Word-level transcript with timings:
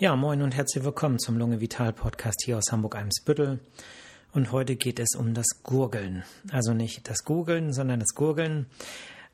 Ja, 0.00 0.14
moin 0.14 0.42
und 0.42 0.54
herzlich 0.54 0.84
willkommen 0.84 1.18
zum 1.18 1.38
Lunge 1.38 1.60
Vital 1.60 1.92
Podcast 1.92 2.44
hier 2.44 2.56
aus 2.56 2.70
Hamburg-Eimsbüttel. 2.70 3.58
Und 4.32 4.52
heute 4.52 4.76
geht 4.76 5.00
es 5.00 5.16
um 5.18 5.34
das 5.34 5.64
Gurgeln. 5.64 6.22
Also 6.52 6.72
nicht 6.72 7.10
das 7.10 7.24
Gurgeln, 7.24 7.72
sondern 7.72 7.98
das 7.98 8.14
Gurgeln. 8.14 8.66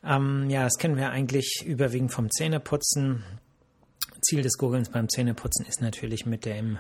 Ähm, 0.03 0.49
ja, 0.49 0.63
das 0.63 0.79
kennen 0.79 0.97
wir 0.97 1.11
eigentlich 1.11 1.63
überwiegend 1.67 2.13
vom 2.13 2.31
Zähneputzen. 2.31 3.23
Ziel 4.23 4.41
des 4.41 4.57
Gurgelns 4.57 4.89
beim 4.89 5.11
Zähneputzen 5.11 5.67
ist 5.67 5.83
natürlich 5.83 6.25
mit 6.25 6.47
dem 6.47 6.79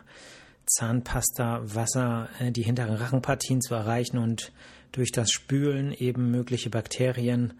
Zahnpasta 0.64 1.60
Wasser 1.62 2.30
äh, 2.40 2.52
die 2.52 2.62
hinteren 2.62 2.96
Rachenpartien 2.96 3.60
zu 3.60 3.74
erreichen 3.74 4.16
und 4.16 4.50
durch 4.92 5.12
das 5.12 5.30
Spülen 5.30 5.92
eben 5.92 6.30
mögliche 6.30 6.70
Bakterien 6.70 7.52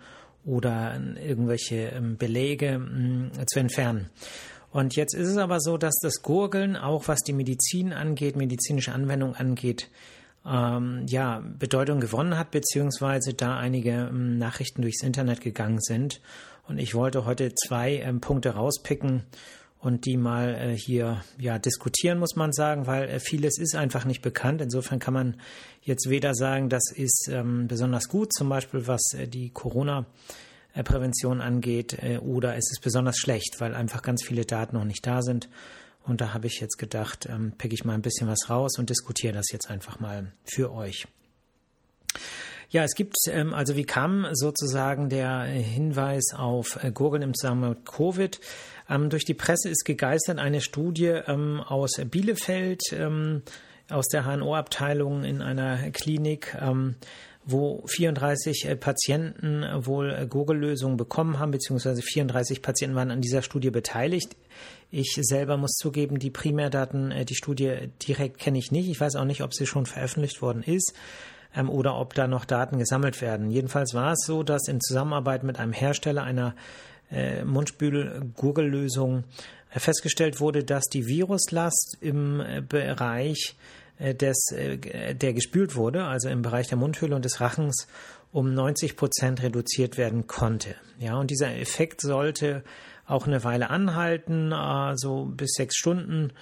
oder 0.47 0.99
irgendwelche 1.23 1.89
ähm, 1.89 2.17
Belege 2.17 2.79
mm, 2.79 3.33
zu 3.47 3.61
entfernen. 3.61 4.09
Und 4.75 4.97
jetzt 4.97 5.15
ist 5.15 5.29
es 5.29 5.37
aber 5.37 5.61
so, 5.61 5.79
dass 5.79 6.01
das 6.03 6.21
Gurgeln, 6.23 6.77
auch 6.77 7.07
was 7.07 7.21
die 7.21 7.33
Medizin 7.33 7.93
angeht, 7.93 8.35
medizinische 8.35 8.91
Anwendung 8.91 9.37
angeht, 9.37 9.89
ähm, 10.45 11.07
ja, 11.07 11.45
Bedeutung 11.61 12.01
gewonnen 12.01 12.37
hat, 12.37 12.51
beziehungsweise 12.51 13.35
da 13.35 13.57
einige 13.57 14.09
ähm, 14.11 14.37
Nachrichten 14.37 14.83
durchs 14.83 15.05
Internet 15.05 15.41
gegangen 15.43 15.81
sind. 15.81 16.21
Und 16.67 16.79
ich 16.79 16.97
wollte 16.97 17.25
heute 17.25 17.55
zwei 17.55 17.99
ähm, 17.99 18.21
Punkte 18.21 18.51
rauspicken 18.51 19.23
und 19.79 20.07
die 20.07 20.17
mal 20.17 20.57
äh, 20.57 20.77
hier 20.77 21.23
ja 21.39 21.61
diskutieren, 21.61 22.19
muss 22.19 22.35
man 22.35 22.53
sagen, 22.53 22.89
weil 22.89 23.09
äh, 23.09 23.21
vieles 23.21 23.59
ist 23.59 23.77
einfach 23.77 24.05
nicht 24.05 24.23
bekannt. 24.23 24.61
Insofern 24.61 24.99
kann 24.99 25.15
man 25.15 25.37
jetzt 25.83 26.11
weder 26.11 26.35
sagen, 26.35 26.69
das 26.69 26.91
ist 26.91 27.29
ähm, 27.31 27.69
besonders 27.69 28.09
gut, 28.09 28.33
zum 28.35 28.49
Beispiel 28.49 28.89
was 28.89 29.13
äh, 29.13 29.29
die 29.29 29.51
Corona- 29.51 30.05
Prävention 30.83 31.41
angeht, 31.41 31.99
äh, 32.03 32.19
oder 32.19 32.57
es 32.57 32.71
ist 32.71 32.81
besonders 32.83 33.19
schlecht, 33.19 33.61
weil 33.61 33.75
einfach 33.75 34.03
ganz 34.03 34.25
viele 34.25 34.45
Daten 34.45 34.77
noch 34.77 34.85
nicht 34.85 35.07
da 35.07 35.23
sind. 35.23 35.49
Und 36.07 36.21
da 36.21 36.35
habe 36.35 36.47
ich 36.47 36.61
jetzt 36.61 36.77
gedacht, 36.77 37.27
ähm, 37.31 37.53
pick 37.57 37.73
ich 37.73 37.85
mal 37.85 37.95
ein 37.95 38.03
bisschen 38.03 38.29
was 38.29 38.51
raus 38.51 38.79
und 38.79 38.91
diskutiere 38.91 39.33
das 39.33 39.47
jetzt 39.53 39.71
einfach 39.71 40.01
mal 40.01 40.33
für 40.45 40.73
euch. 40.73 41.07
Ja, 42.71 42.83
es 42.83 42.95
gibt, 42.95 43.15
ähm, 43.29 43.55
also 43.55 43.77
wie 43.77 43.85
kam 43.85 44.27
sozusagen 44.33 45.09
der 45.09 45.43
Hinweis 45.43 46.35
auf 46.37 46.83
äh, 46.83 46.91
Gurgeln 46.91 47.23
im 47.23 47.35
Zusammenhang 47.35 47.71
mit 47.71 47.87
Covid? 47.87 48.41
Ähm, 48.91 49.11
durch 49.11 49.25
die 49.25 49.35
Presse 49.35 49.69
ist 49.69 49.85
gegeistert 49.85 50.39
eine 50.39 50.61
Studie 50.61 51.21
ähm, 51.27 51.61
aus 51.61 51.93
Bielefeld, 52.11 52.83
ähm, 52.93 53.43
aus 53.91 54.09
der 54.09 54.25
HNO-Abteilung 54.25 55.25
in 55.25 55.41
einer 55.41 55.91
Klinik, 55.91 56.57
ähm, 56.61 56.97
wo 57.47 57.85
34 57.87 58.67
äh, 58.67 58.77
Patienten 58.77 59.63
äh, 59.63 59.87
wohl 59.87 60.11
äh, 60.11 60.27
Gurgellösungen 60.27 60.97
bekommen 60.97 61.39
haben, 61.39 61.51
beziehungsweise 61.51 62.03
34 62.03 62.63
Patienten 62.63 62.97
waren 62.97 63.11
an 63.11 63.21
dieser 63.21 63.43
Studie 63.43 63.71
beteiligt. 63.71 64.37
Ich 64.91 65.19
selber 65.21 65.57
muss 65.57 65.73
zugeben, 65.73 66.19
die 66.19 66.31
Primärdaten, 66.31 67.13
die 67.27 67.35
Studie 67.35 67.91
direkt 68.07 68.39
kenne 68.39 68.59
ich 68.59 68.71
nicht. 68.71 68.89
Ich 68.89 69.01
weiß 69.01 69.17
auch 69.17 69.25
nicht, 69.25 69.43
ob 69.43 69.53
sie 69.53 69.67
schon 69.67 69.87
veröffentlicht 69.87 70.41
worden 70.41 70.63
ist 70.63 70.95
ähm, 71.55 71.69
oder 71.69 71.99
ob 71.99 72.15
da 72.15 72.29
noch 72.29 72.45
Daten 72.45 72.79
gesammelt 72.79 73.21
werden. 73.21 73.51
Jedenfalls 73.51 73.93
war 73.95 74.13
es 74.13 74.21
so, 74.25 74.43
dass 74.43 74.69
in 74.69 74.81
Zusammenarbeit 74.81 75.43
mit 75.43 75.59
einem 75.59 75.73
Hersteller 75.73 76.23
einer 76.23 76.55
äh, 77.11 77.45
Mundspül-Gurgellösung 77.45 79.25
festgestellt 79.69 80.41
wurde, 80.41 80.63
dass 80.63 80.85
die 80.85 81.07
Viruslast 81.09 81.99
im 82.01 82.41
Bereich 82.69 83.57
des, 83.99 84.51
äh, 84.53 85.15
der 85.15 85.33
gespült 85.33 85.77
wurde, 85.77 86.05
also 86.05 86.29
im 86.29 86.43
Bereich 86.43 86.69
der 86.69 86.79
Mundhöhle 86.79 87.15
und 87.15 87.25
des 87.25 87.41
Rachens, 87.41 87.87
um 88.33 88.53
90 88.53 88.97
Prozent 88.97 89.43
reduziert 89.43 89.97
werden 89.97 90.27
konnte. 90.27 90.75
Ja, 90.99 91.17
und 91.17 91.31
dieser 91.31 91.57
Effekt 91.57 92.01
sollte 92.01 92.65
auch 93.07 93.27
eine 93.27 93.45
Weile 93.45 93.71
anhalten, 93.71 94.53
also 94.53 95.27
bis 95.27 95.53
sechs 95.53 95.77
Stunden 95.77 96.33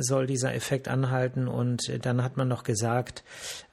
soll 0.00 0.26
dieser 0.26 0.54
Effekt 0.54 0.88
anhalten 0.88 1.48
und 1.48 2.04
dann 2.04 2.22
hat 2.22 2.36
man 2.36 2.48
noch 2.48 2.64
gesagt, 2.64 3.24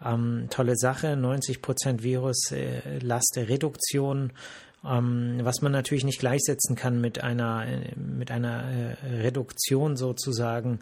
ähm, 0.04 0.48
tolle 0.50 0.78
Sache, 0.78 1.18
90 1.18 1.62
Prozent 1.62 2.02
Viruslastreduktion, 2.02 4.32
ähm, 4.90 5.40
was 5.44 5.62
man 5.62 5.74
natürlich 5.74 6.06
nicht 6.06 6.20
gleichsetzen 6.20 6.78
kann 6.78 7.02
mit 7.02 7.22
einer, 7.22 7.66
mit 7.98 8.32
einer 8.32 8.64
Reduktion 9.04 9.98
sozusagen 9.98 10.80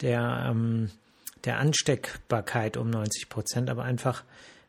der, 0.00 0.48
ähm, 0.50 0.90
der 1.44 1.58
Ansteckbarkeit 1.58 2.76
um 2.76 2.90
90 2.90 3.28
Prozent, 3.28 3.70
aber 3.70 3.84
einfach 3.84 4.24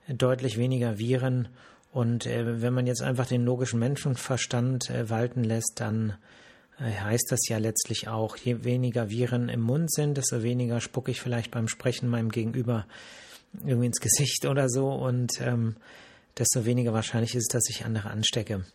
deutlich 0.07 0.57
weniger 0.57 0.97
Viren. 0.97 1.47
Und 1.91 2.25
äh, 2.25 2.61
wenn 2.61 2.73
man 2.73 2.87
jetzt 2.87 3.01
einfach 3.01 3.27
den 3.27 3.43
logischen 3.43 3.79
Menschenverstand 3.79 4.89
äh, 4.89 5.09
walten 5.09 5.43
lässt, 5.43 5.73
dann 5.75 6.15
äh, 6.79 6.91
heißt 6.91 7.27
das 7.29 7.47
ja 7.47 7.57
letztlich 7.57 8.07
auch, 8.07 8.37
je 8.37 8.63
weniger 8.63 9.09
Viren 9.09 9.49
im 9.49 9.61
Mund 9.61 9.91
sind, 9.91 10.17
desto 10.17 10.41
weniger 10.41 10.79
spucke 10.79 11.11
ich 11.11 11.21
vielleicht 11.21 11.51
beim 11.51 11.67
Sprechen 11.67 12.09
meinem 12.09 12.29
Gegenüber 12.29 12.85
irgendwie 13.65 13.87
ins 13.87 13.99
Gesicht 13.99 14.45
oder 14.45 14.69
so 14.69 14.89
und 14.89 15.41
ähm, 15.41 15.75
desto 16.37 16.65
weniger 16.65 16.93
wahrscheinlich 16.93 17.35
ist 17.35 17.47
es, 17.49 17.53
dass 17.53 17.69
ich 17.69 17.85
andere 17.85 18.09
anstecke. 18.09 18.65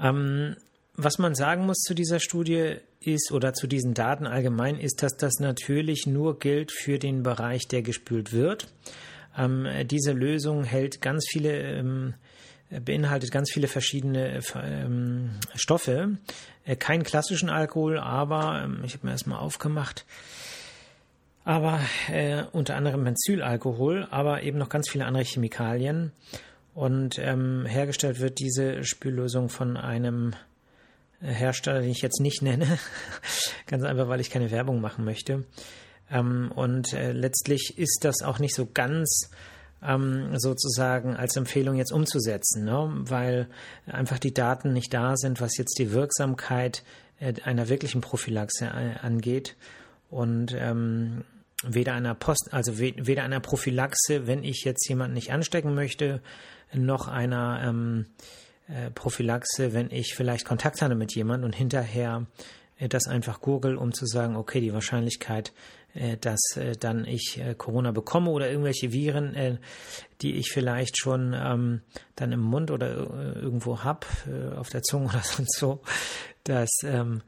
Ähm, 0.00 0.56
was 0.94 1.18
man 1.18 1.34
sagen 1.34 1.66
muss 1.66 1.78
zu 1.78 1.94
dieser 1.94 2.20
Studie 2.20 2.76
ist 3.00 3.32
oder 3.32 3.54
zu 3.54 3.66
diesen 3.66 3.94
Daten 3.94 4.26
allgemein 4.26 4.78
ist, 4.78 5.02
dass 5.02 5.16
das 5.16 5.34
natürlich 5.40 6.06
nur 6.06 6.38
gilt 6.38 6.70
für 6.72 6.98
den 6.98 7.22
Bereich, 7.22 7.66
der 7.68 7.82
gespült 7.82 8.32
wird. 8.32 8.68
Ähm, 9.36 9.66
diese 9.84 10.12
Lösung 10.12 10.64
hält 10.64 11.00
ganz 11.00 11.26
viele, 11.30 11.52
ähm, 11.52 12.14
beinhaltet 12.84 13.30
ganz 13.30 13.50
viele 13.50 13.68
verschiedene 13.68 14.40
ähm, 14.62 15.30
Stoffe. 15.54 16.18
Äh, 16.64 16.76
keinen 16.76 17.02
klassischen 17.02 17.48
Alkohol, 17.48 17.98
aber 17.98 18.62
ähm, 18.64 18.82
ich 18.84 18.94
habe 18.94 19.06
mir 19.06 19.12
erstmal 19.12 19.38
aufgemacht. 19.38 20.04
Aber 21.44 21.80
äh, 22.08 22.44
unter 22.52 22.76
anderem 22.76 23.02
Benzylalkohol, 23.02 24.06
aber 24.10 24.42
eben 24.42 24.58
noch 24.58 24.68
ganz 24.68 24.88
viele 24.88 25.06
andere 25.06 25.24
Chemikalien. 25.24 26.12
Und 26.74 27.18
ähm, 27.18 27.66
hergestellt 27.66 28.20
wird 28.20 28.38
diese 28.38 28.84
Spüllösung 28.84 29.48
von 29.48 29.76
einem 29.76 30.34
Hersteller, 31.22 31.80
den 31.80 31.90
ich 31.90 32.02
jetzt 32.02 32.20
nicht 32.20 32.42
nenne, 32.42 32.78
ganz 33.66 33.84
einfach, 33.84 34.08
weil 34.08 34.20
ich 34.20 34.30
keine 34.30 34.50
Werbung 34.50 34.80
machen 34.80 35.04
möchte. 35.04 35.44
Ähm, 36.10 36.52
und 36.54 36.92
äh, 36.92 37.12
letztlich 37.12 37.78
ist 37.78 38.00
das 38.02 38.22
auch 38.22 38.38
nicht 38.38 38.54
so 38.54 38.66
ganz 38.72 39.30
ähm, 39.82 40.38
sozusagen 40.38 41.16
als 41.16 41.36
Empfehlung 41.36 41.76
jetzt 41.76 41.92
umzusetzen, 41.92 42.64
ne? 42.64 42.90
weil 42.92 43.48
einfach 43.86 44.18
die 44.18 44.34
Daten 44.34 44.72
nicht 44.72 44.92
da 44.94 45.16
sind, 45.16 45.40
was 45.40 45.56
jetzt 45.56 45.78
die 45.78 45.92
Wirksamkeit 45.92 46.84
äh, 47.18 47.34
einer 47.44 47.68
wirklichen 47.68 48.00
Prophylaxe 48.00 48.66
äh, 48.66 48.98
angeht. 49.00 49.56
Und 50.10 50.54
ähm, 50.56 51.24
weder 51.64 51.94
einer 51.94 52.14
Post, 52.14 52.48
also 52.52 52.78
weder 52.78 53.22
einer 53.22 53.40
Prophylaxe, 53.40 54.26
wenn 54.26 54.44
ich 54.44 54.64
jetzt 54.64 54.88
jemanden 54.88 55.14
nicht 55.14 55.32
anstecken 55.32 55.74
möchte, 55.74 56.20
noch 56.74 57.08
einer 57.08 57.60
äh, 58.68 58.90
Prophylaxe, 58.90 59.72
wenn 59.72 59.90
ich 59.90 60.14
vielleicht 60.14 60.44
Kontakt 60.44 60.82
hatte 60.82 60.94
mit 60.94 61.14
jemandem 61.14 61.46
und 61.46 61.54
hinterher 61.54 62.26
äh, 62.78 62.88
das 62.88 63.06
einfach 63.06 63.40
gurgel, 63.40 63.76
um 63.76 63.92
zu 63.92 64.06
sagen, 64.06 64.36
okay, 64.36 64.60
die 64.60 64.72
Wahrscheinlichkeit, 64.72 65.52
äh, 65.94 66.16
dass 66.16 66.40
äh, 66.56 66.72
dann 66.78 67.04
ich 67.04 67.38
äh, 67.38 67.54
Corona 67.54 67.90
bekomme 67.92 68.30
oder 68.30 68.48
irgendwelche 68.48 68.92
Viren, 68.92 69.58
die 70.22 70.36
ich 70.36 70.50
vielleicht 70.50 70.98
schon 70.98 71.34
ähm, 71.34 71.82
dann 72.16 72.32
im 72.32 72.40
Mund 72.40 72.70
oder 72.70 72.88
irgendwo 73.36 73.84
hab, 73.84 74.06
auf 74.56 74.70
der 74.70 74.82
Zunge 74.82 75.06
oder 75.10 75.22
sonst 75.22 75.58
so, 75.58 75.80
dass 76.44 76.70
ähm, 76.84 77.22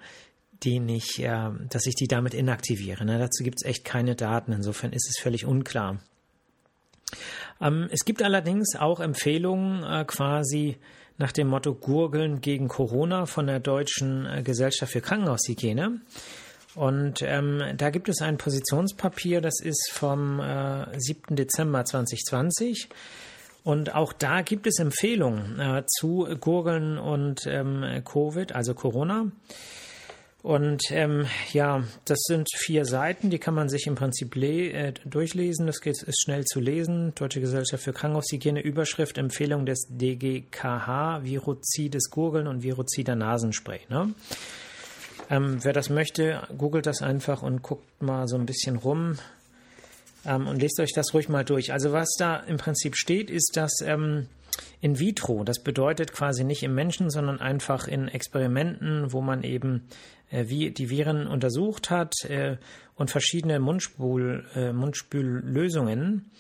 die 0.63 0.81
nicht, 0.81 1.23
dass 1.23 1.85
ich 1.85 1.95
die 1.95 2.07
damit 2.07 2.33
inaktiviere. 2.33 3.05
Ne? 3.05 3.19
Dazu 3.19 3.45
gibt 3.45 3.59
es 3.61 3.69
echt 3.69 3.85
keine 3.85 4.15
Daten. 4.15 4.53
Insofern 4.53 4.95
ist 4.95 5.07
es 5.11 5.21
völlig 5.21 5.45
unklar. 5.45 5.99
Ähm, 7.61 7.89
es 7.91 8.07
gibt 8.07 8.23
allerdings 8.23 8.75
auch 8.77 9.01
Empfehlungen 9.01 10.07
quasi 10.07 10.79
nach 11.19 11.33
dem 11.33 11.49
Motto 11.49 11.75
Gurgeln 11.75 12.41
gegen 12.41 12.69
Corona 12.69 13.27
von 13.27 13.47
der 13.47 13.61
Deutschen 13.61 14.27
äh, 14.27 14.43
Gesellschaft 14.43 14.93
für 14.93 15.01
Krankenhaushygiene. 15.01 16.01
Und 16.75 17.23
ähm, 17.23 17.63
da 17.77 17.91
gibt 17.91 18.09
es 18.09 18.21
ein 18.21 18.37
Positionspapier, 18.37 19.41
das 19.41 19.61
ist 19.61 19.91
vom 19.93 20.41
äh, 20.41 20.87
7. 20.99 21.37
Dezember 21.37 21.85
2020. 21.85 22.89
Und 23.63 23.95
auch 23.95 24.13
da 24.13 24.43
gibt 24.43 24.67
es 24.67 24.79
Empfehlungen 24.79 25.59
äh, 25.61 25.85
zu 25.87 26.27
Gurgeln 26.41 26.99
und 26.99 27.47
ähm, 27.47 28.03
Covid, 28.05 28.55
also 28.55 28.75
Corona. 28.75 29.31
Und 30.45 30.91
ähm, 30.91 31.25
ja, 31.55 31.85
das 32.05 32.19
sind 32.25 32.51
vier 32.55 32.85
Seiten, 32.85 33.31
die 33.31 33.39
kann 33.39 33.55
man 33.55 33.71
sich 33.71 33.87
im 33.87 33.95
Prinzip 33.95 34.37
äh, 34.37 34.93
durchlesen. 35.07 35.67
Das 35.67 35.81
geht, 35.81 36.03
ist 36.03 36.21
schnell 36.23 36.45
zu 36.45 36.61
lesen. 36.61 37.15
Deutsche 37.15 37.41
Gesellschaft 37.41 37.83
für 37.83 37.95
Krankenhaushygiene, 37.95 38.61
Überschrift, 38.61 39.17
Empfehlung 39.17 39.65
des 39.65 39.87
DGKH, 39.89 41.25
Viruzides 41.25 42.11
Gurgeln 42.11 42.47
und 42.47 42.63
Viruzider 42.63 43.17
Nasenspray. 43.17 43.81
Ne? 43.89 44.13
Ähm, 45.31 45.65
wer 45.65 45.73
das 45.73 45.89
möchte, 45.89 46.47
googelt 46.59 46.85
das 46.85 47.01
einfach 47.01 47.43
und 47.43 47.63
guckt 47.63 48.03
mal 48.03 48.29
so 48.29 48.37
ein 48.37 48.45
bisschen 48.45 48.77
rum 48.77 49.17
ähm, 50.27 50.47
und 50.47 50.61
lest 50.61 50.79
euch 50.79 50.93
das 50.93 51.15
ruhig 51.15 51.31
mal 51.31 51.47
durch. 51.47 51.73
Also 51.73 51.93
was 51.93 52.11
da 52.19 52.37
im 52.37 52.59
Prinzip 52.59 52.97
steht, 52.97 53.31
ist, 53.31 53.53
dass 53.55 53.81
ähm, 53.81 54.29
in 54.81 54.99
vitro. 54.99 55.45
Das 55.45 55.63
bedeutet 55.63 56.13
quasi 56.13 56.45
nicht 56.45 56.63
im 56.63 56.75
Menschen, 56.75 57.11
sondern 57.11 57.41
einfach 57.41 57.87
in 57.87 58.09
Experimenten, 58.09 59.13
wo 59.13 59.21
man 59.21 59.43
eben 59.43 59.89
äh, 60.31 60.49
wie 60.49 60.71
die 60.71 60.91
Viren 60.91 61.27
untersucht 61.27 61.91
hat 61.91 62.15
äh, 62.25 62.57
und 62.95 63.11
verschiedene 63.11 63.59
Mundspul, 63.61 64.45
äh, 64.55 64.73
Mundspüllösungen, 64.73 66.31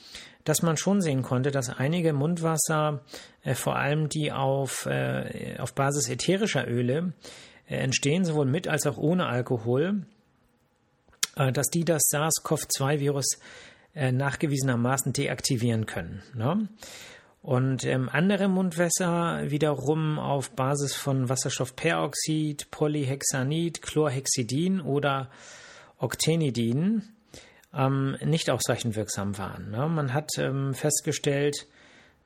dass 0.45 0.63
man 0.63 0.77
schon 0.77 1.01
sehen 1.01 1.23
konnte, 1.23 1.51
dass 1.51 1.71
einige 1.71 2.13
Mundwasser, 2.13 3.03
äh, 3.43 3.55
vor 3.55 3.77
allem 3.77 4.09
die 4.09 4.31
auf, 4.31 4.87
äh, 4.87 5.57
auf 5.59 5.75
Basis 5.75 6.09
ätherischer 6.09 6.69
Öle, 6.69 7.15
äh, 7.67 7.77
entstehen, 7.77 8.25
sowohl 8.25 8.47
mit 8.47 8.69
als 8.69 8.87
auch 8.87 8.99
ohne 8.99 9.27
Alkohol, 9.27 10.07
dass 11.53 11.67
die 11.67 11.85
das 11.85 12.03
SARS-CoV-2-Virus 12.13 13.41
nachgewiesenermaßen 13.97 15.13
deaktivieren 15.13 15.85
können. 15.85 16.23
Ne? 16.33 16.69
Und 17.45 17.85
ähm, 17.85 18.09
andere 18.11 18.49
Mundwässer 18.49 19.51
wiederum 19.51 20.19
auf 20.19 20.53
Basis 20.53 20.95
von 20.95 21.29
Wasserstoffperoxid, 21.29 22.71
Polyhexanid, 22.71 23.83
Chlorhexidin 23.83 24.81
oder 24.81 25.29
Octenidin 25.99 27.03
ähm, 27.75 28.17
nicht 28.25 28.49
ausreichend 28.49 28.97
wirksam 28.97 29.37
waren. 29.37 29.73
Ne? 29.73 29.87
Man 29.91 30.15
hat 30.15 30.31
ähm, 30.39 30.73
festgestellt, 30.73 31.67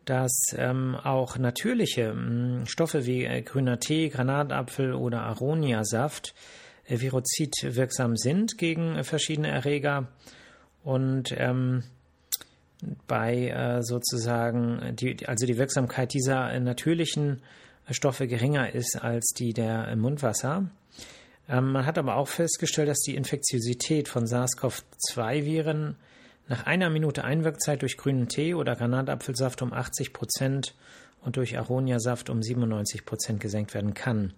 dass 0.04 0.54
ähm, 0.56 0.94
auch 0.94 1.36
natürliche 1.36 2.02
ähm, 2.02 2.62
Stoffe 2.66 3.04
wie 3.04 3.24
äh, 3.24 3.42
grüner 3.42 3.80
Tee, 3.80 4.10
Granatapfel 4.10 4.94
oder 4.94 5.22
Aroniasaft 5.22 6.32
äh, 6.84 7.00
virozid 7.00 7.54
wirksam 7.64 8.16
sind 8.16 8.56
gegen 8.56 8.94
äh, 8.94 9.02
verschiedene 9.02 9.48
Erreger 9.48 10.06
und 10.84 11.34
ähm, 11.36 11.82
bei 13.06 13.48
äh, 13.48 13.82
sozusagen, 13.82 14.94
die, 14.94 15.26
also 15.26 15.46
die 15.46 15.58
Wirksamkeit 15.58 16.12
dieser 16.12 16.52
äh, 16.52 16.60
natürlichen 16.60 17.42
Stoffe 17.90 18.26
geringer 18.28 18.72
ist 18.72 18.96
als 19.02 19.32
die 19.36 19.52
der 19.52 19.88
äh, 19.88 19.96
Mundwasser. 19.96 20.70
Ähm, 21.48 21.72
man 21.72 21.86
hat 21.86 21.98
aber 21.98 22.16
auch 22.16 22.28
festgestellt, 22.28 22.88
dass 22.88 23.00
die 23.00 23.16
Infektiosität 23.16 24.08
von 24.08 24.26
SARS-CoV-2-Viren 24.26 25.96
nach 26.46 26.66
einer 26.66 26.90
Minute 26.90 27.24
Einwirkzeit 27.24 27.82
durch 27.82 27.96
grünen 27.96 28.28
Tee 28.28 28.54
oder 28.54 28.76
Granatapfelsaft 28.76 29.60
um 29.62 29.72
80 29.72 30.12
Prozent 30.12 30.74
und 31.20 31.36
durch 31.36 31.58
Aroniasaft 31.58 32.30
um 32.30 32.42
97 32.42 33.04
Prozent 33.04 33.40
gesenkt 33.40 33.74
werden 33.74 33.94
kann. 33.94 34.34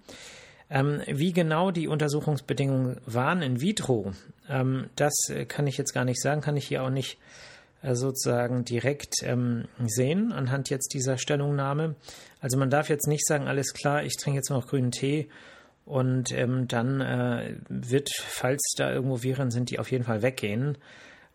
Ähm, 0.71 1.03
wie 1.07 1.33
genau 1.33 1.73
die 1.73 1.89
Untersuchungsbedingungen 1.89 3.01
waren 3.05 3.43
in 3.43 3.61
vitro, 3.61 4.13
ähm, 4.49 4.89
das 4.97 5.13
kann 5.49 5.67
ich 5.67 5.77
jetzt 5.77 5.93
gar 5.93 6.05
nicht 6.05 6.23
sagen, 6.23 6.41
kann 6.41 6.57
ich 6.57 6.67
hier 6.67 6.85
auch 6.85 6.91
nicht 6.91 7.15
äh, 7.15 7.50
sozusagen 7.83 8.65
direkt 8.65 9.23
ähm, 9.23 9.65
sehen 9.87 10.33
anhand 10.33 10.71
jetzt 10.71 10.93
dieser 10.93 11.17
Stellungnahme. 11.17 11.95
Also 12.41 12.59
man 12.59 12.71
darf 12.71 12.89
jetzt 12.89 13.07
nicht 13.07 13.27
sagen, 13.27 13.49
alles 13.49 13.73
klar, 13.73 14.05
ich 14.05 14.17
trinke 14.17 14.39
jetzt 14.39 14.51
noch 14.51 14.67
grünen 14.67 14.91
Tee 14.91 15.29
und 15.87 16.31
ähm, 16.33 16.69
dann 16.69 17.01
äh, 17.01 17.57
wird, 17.69 18.11
falls 18.15 18.75
da 18.77 18.93
irgendwo 18.93 19.23
Viren 19.23 19.51
sind, 19.51 19.71
die 19.71 19.79
auf 19.79 19.91
jeden 19.91 20.05
Fall 20.05 20.23
weggehen. 20.23 20.77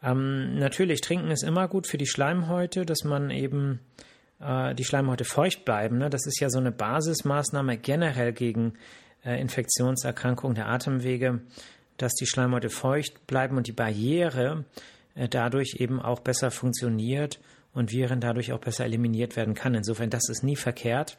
Ähm, 0.03 0.59
natürlich, 0.59 1.01
trinken 1.01 1.31
ist 1.31 1.43
immer 1.43 1.67
gut 1.67 1.87
für 1.87 1.97
die 1.97 2.07
Schleimhäute, 2.07 2.85
dass 2.85 3.03
man 3.03 3.31
eben 3.31 3.79
äh, 4.39 4.75
die 4.75 4.85
Schleimhäute 4.85 5.25
feucht 5.25 5.65
bleiben. 5.65 5.97
Ne? 5.97 6.09
Das 6.11 6.27
ist 6.27 6.39
ja 6.39 6.49
so 6.49 6.59
eine 6.59 6.71
Basismaßnahme 6.71 7.77
generell 7.77 8.33
gegen 8.33 8.73
äh, 9.25 9.41
Infektionserkrankungen 9.41 10.55
der 10.55 10.67
Atemwege, 10.67 11.41
dass 11.97 12.13
die 12.13 12.27
Schleimhäute 12.27 12.69
feucht 12.69 13.25
bleiben 13.25 13.57
und 13.57 13.65
die 13.65 13.71
Barriere 13.71 14.63
äh, 14.63 14.94
dadurch 15.15 15.75
eben 15.79 15.99
auch 15.99 16.19
besser 16.19 16.51
funktioniert 16.51 17.39
und 17.73 17.91
Viren 17.91 18.19
dadurch 18.19 18.53
auch 18.53 18.59
besser 18.59 18.85
eliminiert 18.85 19.35
werden 19.35 19.53
kann. 19.53 19.75
Insofern, 19.75 20.09
das 20.09 20.29
ist 20.29 20.43
nie 20.43 20.55
verkehrt. 20.55 21.17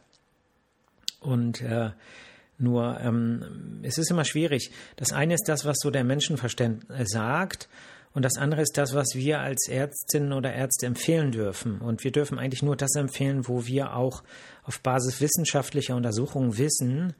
Und 1.20 1.60
äh, 1.62 1.90
nur 2.58 3.00
ähm, 3.00 3.80
es 3.82 3.98
ist 3.98 4.10
immer 4.10 4.24
schwierig. 4.24 4.70
Das 4.96 5.12
eine 5.12 5.34
ist 5.34 5.48
das, 5.48 5.64
was 5.64 5.76
so 5.80 5.90
der 5.90 6.04
Menschenverstand 6.04 6.88
äh, 6.90 7.04
sagt, 7.04 7.68
und 8.16 8.24
das 8.24 8.38
andere 8.38 8.62
ist 8.62 8.78
das, 8.78 8.94
was 8.94 9.08
wir 9.12 9.40
als 9.40 9.68
Ärztinnen 9.68 10.32
oder 10.32 10.50
Ärzte 10.50 10.86
empfehlen 10.86 11.32
dürfen. 11.32 11.82
Und 11.82 12.02
wir 12.02 12.12
dürfen 12.12 12.38
eigentlich 12.38 12.62
nur 12.62 12.74
das 12.74 12.94
empfehlen, 12.94 13.46
wo 13.46 13.66
wir 13.66 13.94
auch 13.94 14.22
auf 14.62 14.80
Basis 14.80 15.20
wissenschaftlicher 15.20 15.94
Untersuchungen 15.94 16.56
wissen, 16.56 17.12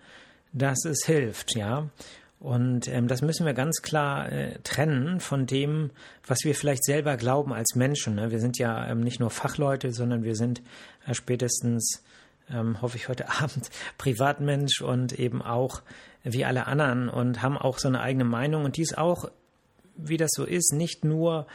dass 0.55 0.87
es 0.87 1.05
hilft, 1.05 1.55
ja. 1.55 1.90
Und 2.38 2.88
ähm, 2.88 3.08
das 3.08 3.22
müssen 3.22 3.46
wir 3.46 3.54
ganz 3.54 3.80
klar 3.80 4.30
äh, 4.30 4.58
trennen 4.62 5.20
von 5.20 5.46
dem, 5.46 5.90
was 6.26 6.38
wir 6.44 6.54
vielleicht 6.54 6.84
selber 6.84 7.16
glauben 7.16 7.52
als 7.52 7.74
Menschen. 7.74 8.16
Ne? 8.16 8.30
Wir 8.30 8.40
sind 8.40 8.58
ja 8.58 8.86
ähm, 8.88 9.00
nicht 9.00 9.20
nur 9.20 9.30
Fachleute, 9.30 9.92
sondern 9.92 10.22
wir 10.22 10.36
sind 10.36 10.60
äh, 11.06 11.14
spätestens, 11.14 12.02
ähm, 12.50 12.82
hoffe 12.82 12.96
ich 12.96 13.08
heute 13.08 13.30
Abend, 13.40 13.70
Privatmensch 13.96 14.82
und 14.82 15.18
eben 15.18 15.40
auch 15.40 15.82
wie 16.24 16.44
alle 16.44 16.66
anderen 16.66 17.08
und 17.08 17.40
haben 17.40 17.56
auch 17.56 17.78
so 17.78 17.88
eine 17.88 18.00
eigene 18.00 18.24
Meinung. 18.24 18.64
Und 18.64 18.76
die 18.76 18.82
ist 18.82 18.98
auch, 18.98 19.30
wie 19.96 20.18
das 20.18 20.32
so 20.34 20.44
ist, 20.44 20.72
nicht 20.72 21.04
nur, 21.04 21.46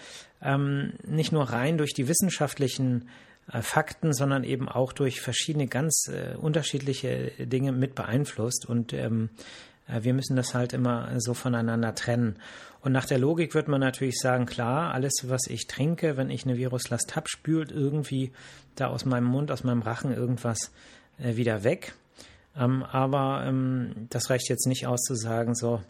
ähm, 0.41 0.93
nicht 1.05 1.31
nur 1.31 1.43
rein 1.43 1.77
durch 1.77 1.93
die 1.93 2.07
wissenschaftlichen 2.07 3.07
äh, 3.51 3.61
Fakten, 3.61 4.13
sondern 4.13 4.43
eben 4.43 4.67
auch 4.67 4.93
durch 4.93 5.21
verschiedene 5.21 5.67
ganz 5.67 6.07
äh, 6.07 6.35
unterschiedliche 6.37 7.31
Dinge 7.37 7.71
mit 7.71 7.93
beeinflusst. 7.93 8.65
Und 8.65 8.93
ähm, 8.93 9.29
äh, 9.33 9.70
wir 9.99 10.13
müssen 10.13 10.35
das 10.35 10.53
halt 10.53 10.73
immer 10.73 11.09
so 11.19 11.33
voneinander 11.33 11.95
trennen. 11.95 12.37
Und 12.81 12.91
nach 12.91 13.05
der 13.05 13.19
Logik 13.19 13.53
wird 13.53 13.67
man 13.67 13.79
natürlich 13.79 14.17
sagen, 14.17 14.45
klar, 14.45 14.93
alles, 14.93 15.13
was 15.27 15.47
ich 15.47 15.67
trinke, 15.67 16.17
wenn 16.17 16.29
ich 16.29 16.45
eine 16.45 16.57
Viruslast 16.57 17.15
habe, 17.15 17.29
spült 17.29 17.71
irgendwie 17.71 18.31
da 18.75 18.87
aus 18.87 19.05
meinem 19.05 19.25
Mund, 19.25 19.51
aus 19.51 19.63
meinem 19.63 19.81
Rachen 19.81 20.13
irgendwas 20.13 20.71
äh, 21.19 21.35
wieder 21.35 21.63
weg. 21.63 21.93
Ähm, 22.55 22.83
aber 22.83 23.43
ähm, 23.45 24.07
das 24.09 24.29
reicht 24.29 24.49
jetzt 24.49 24.67
nicht 24.67 24.87
aus 24.87 25.01
zu 25.01 25.15
sagen, 25.15 25.55
so 25.55 25.81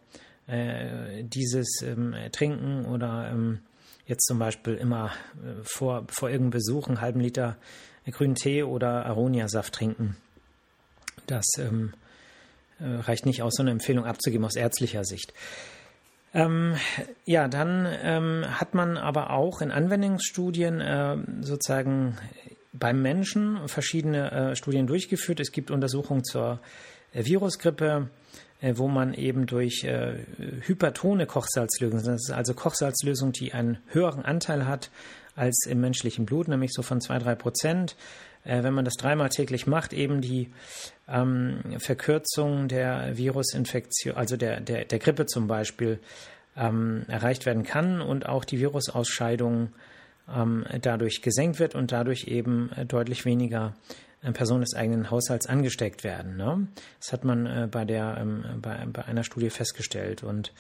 äh, 0.48 1.24
dieses 1.24 1.82
ähm, 1.82 2.14
Trinken 2.32 2.86
oder 2.86 3.34
jetzt 4.06 4.26
zum 4.26 4.40
Beispiel 4.40 4.76
immer 4.76 5.12
äh, 5.44 5.64
vor, 5.64 6.06
vor 6.10 6.30
irgendeinem 6.30 6.60
Besuch 6.60 6.88
einen 6.88 7.02
halben 7.02 7.22
Liter 7.22 7.58
grünen 8.10 8.36
Tee 8.36 8.64
oder 8.64 9.06
Aronia-Saft 9.06 9.74
trinken. 9.74 10.18
Das 11.28 11.46
ähm, 11.58 11.94
äh, 11.94 12.11
reicht 12.82 13.26
nicht 13.26 13.42
aus, 13.44 13.56
so 13.56 13.64
eine 13.64 13.72
Empfehlung 13.72 14.06
abzugeben 14.06 14.46
aus 14.46 14.56
ärztlicher 14.56 15.04
Sicht. 15.04 15.34
Ähm, 16.34 16.76
ja, 17.26 17.48
dann 17.48 17.88
ähm, 18.04 18.46
hat 18.48 18.74
man 18.74 18.98
aber 18.98 19.32
auch 19.32 19.62
in 19.62 19.72
Anwendungsstudien 19.72 20.80
äh, 20.80 21.18
sozusagen 21.42 22.18
beim 22.74 23.02
Menschen 23.02 23.68
verschiedene 23.68 24.32
äh, 24.32 24.56
Studien 24.56 24.88
durchgeführt. 24.88 25.42
Es 25.42 25.52
gibt 25.52 25.72
Untersuchungen 25.72 26.24
zur 26.24 26.62
äh, 27.12 27.26
Virusgrippe, 27.26 28.10
äh, 28.62 28.74
wo 28.78 28.88
man 28.88 29.14
eben 29.14 29.46
durch 29.46 29.84
äh, 29.84 30.20
hypertone 30.62 31.26
Kochsalzlösung, 31.26 32.02
das 32.02 32.08
ist 32.08 32.32
also 32.32 32.54
Kochsalzlösung, 32.54 33.34
die 33.34 33.52
einen 33.54 33.80
höheren 33.88 34.24
Anteil 34.24 34.66
hat 34.68 34.90
als 35.36 35.66
im 35.68 35.82
menschlichen 35.82 36.26
Blut, 36.26 36.48
nämlich 36.48 36.72
so 36.74 36.82
von 36.82 37.02
zwei 37.02 37.18
drei 37.18 37.36
Prozent, 37.36 37.96
äh, 38.44 38.64
wenn 38.64 38.74
man 38.74 38.86
das 38.86 38.96
dreimal 38.96 39.30
täglich 39.30 39.68
macht, 39.68 39.94
eben 39.94 40.22
die 40.22 40.52
ähm, 41.08 41.60
Verkürzung 41.80 42.68
der 42.68 43.18
Virusinfektion, 43.18 44.16
also 44.16 44.38
der, 44.38 44.62
der, 44.62 44.86
der 44.86 45.00
Grippe 45.00 45.26
zum 45.26 45.48
Beispiel, 45.48 46.00
ähm, 46.56 47.06
erreicht 47.08 47.46
werden 47.46 47.64
kann 47.64 48.02
und 48.02 48.26
auch 48.26 48.44
die 48.44 48.60
Virusausscheidung 48.60 49.70
ähm, 50.34 50.66
dadurch 50.82 51.22
gesenkt 51.22 51.60
wird 51.60 51.76
und 51.76 51.92
dadurch 51.92 52.26
eben 52.28 52.72
äh, 52.76 52.86
deutlich 52.86 53.26
weniger 53.26 53.74
äh, 54.22 54.32
Personen 54.32 54.62
des 54.62 54.76
eigenen 54.76 55.10
Haushalts 55.10 55.48
angesteckt 55.48 56.04
werden. 56.04 56.38
Ne? 56.38 56.68
Das 57.00 57.14
hat 57.14 57.24
man 57.24 57.46
äh, 57.46 57.68
bei, 57.72 57.86
der, 57.86 58.18
ähm, 58.20 58.44
bei, 58.62 58.86
bei 58.92 59.06
einer 59.06 59.24
Studie 59.24 59.50
festgestellt. 59.50 60.24
Und 60.24 60.54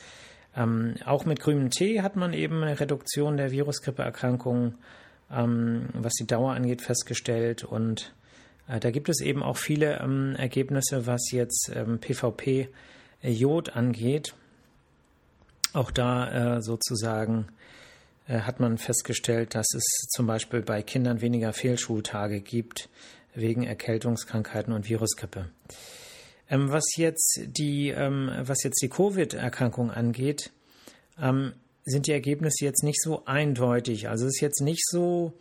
ähm, 0.56 0.96
auch 1.06 1.26
mit 1.26 1.40
grünem 1.40 1.70
Tee 1.70 2.02
hat 2.02 2.16
man 2.16 2.34
eben 2.34 2.64
eine 2.64 2.80
Reduktion 2.80 3.38
der 3.38 3.52
Virusgrippeerkrankungen 3.52 4.76
ähm, 5.34 5.90
was 5.94 6.14
die 6.14 6.28
Dauer 6.28 6.54
angeht, 6.54 6.82
festgestellt. 6.82 7.64
Und 7.64 8.14
äh, 8.68 8.80
da 8.80 8.92
gibt 8.92 9.10
es 9.10 9.22
eben 9.22 9.44
auch 9.44 9.58
viele 9.58 10.00
ähm, 10.00 10.36
Ergebnisse, 10.36 11.08
was 11.08 11.32
jetzt 11.32 11.72
ähm, 11.74 12.00
PVP-Jod 12.00 13.70
äh, 13.70 13.72
angeht. 13.72 14.36
Auch 15.74 15.92
da 15.92 16.58
äh, 16.58 16.62
sozusagen 16.62 17.48
äh, 18.28 18.42
hat 18.42 18.60
man 18.60 18.78
festgestellt, 18.78 19.56
dass 19.56 19.74
es 19.74 19.84
zum 20.10 20.28
Beispiel 20.28 20.62
bei 20.62 20.82
Kindern 20.82 21.22
weniger 21.22 21.54
Fehlschultage 21.54 22.42
gibt 22.42 22.90
wegen 23.34 23.64
Erkältungskrankheiten 23.64 24.74
und 24.74 24.90
Virusgrippe. 24.90 25.50
Ähm, 26.50 26.70
was 26.72 26.98
jetzt 26.98 27.42
die, 27.46 27.90
ähm, 27.90 28.30
was 28.42 28.60
die 28.60 28.90
Covid-Erkrankung 28.90 29.92
angeht, 29.92 30.52
ähm, 31.20 31.54
sind 31.84 32.08
die 32.08 32.12
Ergebnisse 32.12 32.66
jetzt 32.66 32.84
nicht 32.84 33.02
so 33.02 33.26
eindeutig. 33.26 34.10
Also 34.10 34.26
es 34.26 34.36
ist 34.36 34.42
jetzt 34.42 34.62
nicht 34.62 34.84
so, 34.88 35.34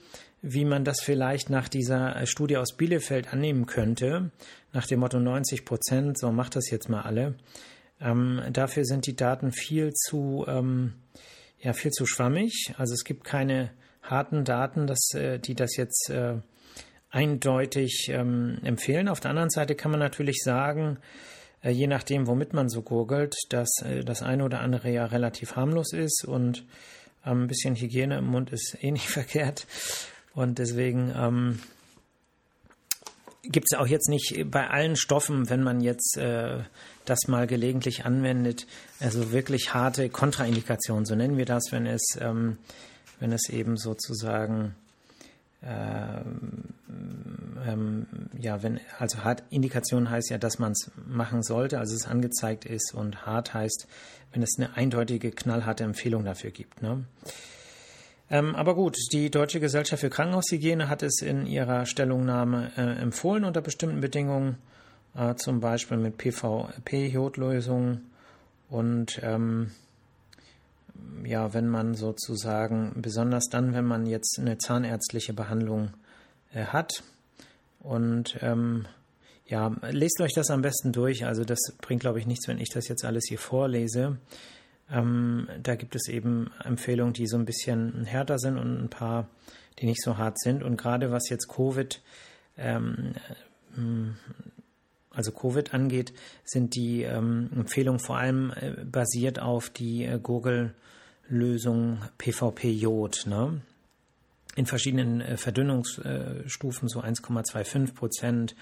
wie 0.43 0.65
man 0.65 0.85
das 0.85 1.01
vielleicht 1.01 1.51
nach 1.51 1.69
dieser 1.69 2.17
äh, 2.17 2.27
Studie 2.27 2.57
aus 2.57 2.77
Bielefeld 2.77 3.33
annehmen 3.33 3.67
könnte, 3.67 4.31
nach 4.73 4.87
dem 4.87 5.01
Motto 5.01 5.19
90 5.19 5.65
Prozent, 5.65 6.19
so 6.19 6.31
macht 6.33 6.57
das 6.57 6.71
jetzt 6.71 6.89
mal 6.89 7.03
alle. 7.03 7.35
Ähm, 8.01 8.41
dafür 8.53 8.85
sind 8.85 9.07
die 9.07 9.17
Daten 9.17 9.53
viel 9.53 9.93
zu, 9.93 10.45
ähm, 10.49 10.95
ja, 11.59 11.75
viel 11.75 11.91
zu 11.91 12.07
schwammig. 12.07 12.73
Also 12.79 12.95
es 12.95 13.05
gibt 13.05 13.25
keine 13.25 13.71
harten 14.03 14.45
Daten, 14.45 14.87
dass, 14.87 15.13
äh, 15.15 15.39
die 15.39 15.55
das 15.55 15.77
jetzt 15.77 16.09
äh, 16.09 16.37
eindeutig 17.11 18.09
ähm, 18.11 18.59
empfehlen. 18.63 19.09
Auf 19.09 19.21
der 19.21 19.31
anderen 19.31 19.51
Seite 19.51 19.75
kann 19.75 19.91
man 19.91 20.01
natürlich 20.01 20.39
sagen, 20.43 20.99
je 21.63 21.87
nachdem, 21.87 22.27
womit 22.27 22.53
man 22.53 22.69
so 22.69 22.83
gurgelt, 22.83 23.35
dass 23.51 23.69
äh, 23.83 24.05
das 24.05 24.23
eine 24.23 24.45
oder 24.45 24.61
andere 24.61 24.91
ja 24.91 25.05
relativ 25.05 25.57
harmlos 25.57 25.93
ist 25.93 26.25
und 26.25 26.65
ähm, 27.25 27.43
ein 27.43 27.47
bisschen 27.49 27.77
Hygiene 27.77 28.19
im 28.19 28.27
Mund 28.27 28.51
ist 28.51 28.77
eh 28.83 28.91
nicht 28.91 29.09
verkehrt. 29.09 29.67
Und 30.35 30.59
deswegen 30.59 31.13
ähm, 31.15 31.59
gibt 33.43 33.67
es 33.71 33.79
auch 33.79 33.87
jetzt 33.87 34.09
nicht 34.09 34.51
bei 34.51 34.69
allen 34.69 34.97
Stoffen, 34.97 35.51
wenn 35.51 35.63
man 35.63 35.81
jetzt 35.81 36.17
äh, 36.17 36.61
das 37.05 37.27
mal 37.27 37.47
gelegentlich 37.47 38.05
anwendet, 38.05 38.67
also 39.01 39.33
wirklich 39.33 39.75
harte 39.75 40.09
Kontraindikationen, 40.09 41.05
so 41.05 41.15
nennen 41.15 41.37
wir 41.37 41.47
das, 41.47 41.73
wenn 41.73 41.87
es, 41.87 42.17
ähm, 42.21 42.59
wenn 43.19 43.33
es 43.33 43.49
eben 43.49 43.77
sozusagen 43.77 44.75
ähm, 45.63 46.65
ähm, 47.67 48.07
ja, 48.39 48.63
wenn, 48.63 48.81
also 48.99 49.25
hart 49.25 49.43
Indikation 49.51 50.11
heißt 50.11 50.31
ja, 50.31 50.39
dass 50.39 50.59
man 50.59 50.73
es 50.73 50.91
machen 51.07 51.43
sollte, 51.43 51.79
also 51.79 51.95
es 51.95 52.07
angezeigt 52.07 52.65
ist 52.65 52.95
und 52.95 53.27
hart 53.27 53.55
heißt, 53.55 53.87
wenn 54.33 54.43
es 54.43 54.57
eine 54.59 54.77
eindeutige, 54.77 55.31
knallharte 55.31 55.85
Empfehlung 55.85 56.25
dafür 56.25 56.51
gibt. 56.51 56.83
Ne? 56.83 57.05
Ähm, 58.31 58.55
aber 58.55 58.75
gut, 58.75 58.97
die 59.13 59.31
Deutsche 59.31 59.61
Gesellschaft 59.61 60.01
für 60.01 60.11
Krankenhaushygiene 60.11 60.89
hat 60.89 61.03
es 61.03 61.21
in 61.21 61.47
ihrer 61.47 61.87
Stellungnahme 61.87 62.71
äh, 62.77 63.01
empfohlen 63.01 63.45
unter 63.45 63.61
bestimmten 63.61 64.01
Bedingungen, 64.01 64.59
äh, 65.15 65.35
zum 65.35 65.61
Beispiel 65.61 65.97
mit 65.97 66.17
PVP-Jodlösungen 66.17 68.11
und 68.69 69.21
ähm, 69.23 69.73
ja, 71.25 71.53
wenn 71.55 71.69
man 71.69 71.95
sozusagen, 71.95 72.93
besonders 72.97 73.49
dann, 73.51 73.75
wenn 73.75 73.85
man 73.85 74.07
jetzt 74.07 74.39
eine 74.39 74.59
zahnärztliche 74.59 75.33
Behandlung 75.33 75.91
äh, 76.53 76.65
hat. 76.65 77.03
Und 77.81 78.39
ähm, 78.41 78.87
ja, 79.47 79.75
lest 79.91 80.21
euch 80.21 80.33
das 80.35 80.51
am 80.51 80.63
besten 80.63 80.93
durch. 80.93 81.25
Also 81.25 81.45
das 81.45 81.59
bringt, 81.81 82.01
glaube 82.01 82.21
ich, 82.21 82.27
nichts, 82.27 82.47
wenn 82.47 82.61
ich 82.61 82.71
das 82.71 82.89
jetzt 82.89 83.05
alles 83.05 83.25
hier 83.29 83.39
vorlese. 83.39 84.19
Ähm, 84.91 85.49
da 85.63 85.75
gibt 85.75 85.97
es 85.97 86.09
eben 86.09 86.51
Empfehlungen, 86.63 87.13
die 87.13 87.27
so 87.27 87.37
ein 87.37 87.45
bisschen 87.45 88.05
härter 88.05 88.39
sind 88.39 88.59
und 88.59 88.81
ein 88.81 88.89
paar, 88.89 89.29
die 89.79 89.87
nicht 89.87 90.03
so 90.03 90.19
hart 90.19 90.39
sind. 90.39 90.63
Und 90.63 90.77
gerade 90.77 91.11
was 91.11 91.29
jetzt 91.29 91.49
Covid, 91.49 92.01
ähm, 92.57 93.15
also 95.11 95.33
Covid 95.33 95.75
angeht, 95.75 96.13
sind 96.45 96.75
die 96.75 97.03
ähm, 97.03 97.51
Empfehlungen 97.55 98.01
vor 98.01 98.19
allem 98.19 98.53
äh, 98.53 98.85
basiert 98.85 99.41
auf 99.41 99.71
die 99.71 100.05
äh, 100.05 100.19
Google 100.23 100.75
Lösung 101.29 102.03
PVP-Jod, 102.19 103.27
ne? 103.27 103.63
In 104.57 104.67
verschiedenen 104.67 105.21
äh, 105.21 105.37
Verdünnungsstufen, 105.37 106.89
so 106.89 107.01
1,25 107.01 107.95
Prozent 107.95 108.57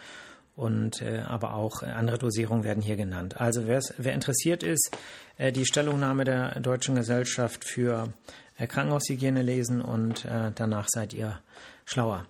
und 0.54 1.02
äh, 1.02 1.20
aber 1.20 1.54
auch 1.54 1.82
andere 1.82 2.18
Dosierungen 2.18 2.64
werden 2.64 2.82
hier 2.82 2.96
genannt. 2.96 3.40
Also 3.40 3.66
wer 3.66 4.12
interessiert 4.12 4.62
ist, 4.62 4.96
äh, 5.36 5.52
die 5.52 5.64
Stellungnahme 5.64 6.24
der 6.24 6.60
Deutschen 6.60 6.96
Gesellschaft 6.96 7.64
für 7.64 8.12
äh, 8.58 8.66
Krankenhaushygiene 8.66 9.42
lesen 9.42 9.80
und 9.80 10.24
äh, 10.24 10.50
danach 10.54 10.88
seid 10.88 11.14
ihr 11.14 11.38
schlauer. 11.84 12.26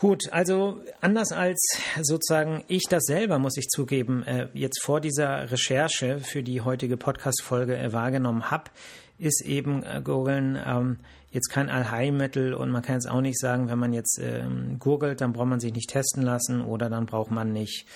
Gut, 0.00 0.32
also 0.32 0.80
anders 1.00 1.30
als 1.30 1.60
sozusagen 2.00 2.64
ich 2.68 2.84
das 2.88 3.04
selber, 3.04 3.38
muss 3.38 3.58
ich 3.58 3.68
zugeben, 3.68 4.22
äh, 4.24 4.48
jetzt 4.54 4.82
vor 4.82 5.00
dieser 5.00 5.52
Recherche 5.52 6.20
für 6.20 6.42
die 6.42 6.62
heutige 6.62 6.96
Podcast-Folge 6.96 7.76
äh, 7.76 7.92
wahrgenommen 7.92 8.50
habe, 8.50 8.70
ist 9.18 9.44
eben 9.44 9.82
äh, 9.82 10.00
Gurgeln 10.02 10.58
ähm, 10.66 10.98
jetzt 11.30 11.48
kein 11.48 11.68
Allheilmittel 11.68 12.54
und 12.54 12.70
man 12.70 12.82
kann 12.82 12.96
jetzt 12.96 13.08
auch 13.08 13.20
nicht 13.20 13.38
sagen, 13.38 13.68
wenn 13.68 13.78
man 13.78 13.92
jetzt 13.92 14.18
ähm, 14.20 14.78
gurgelt, 14.78 15.20
dann 15.20 15.32
braucht 15.32 15.46
man 15.46 15.60
sich 15.60 15.72
nicht 15.72 15.90
testen 15.90 16.22
lassen 16.22 16.60
oder 16.60 16.90
dann 16.90 17.06
braucht 17.06 17.30
man 17.30 17.52
nicht 17.52 17.86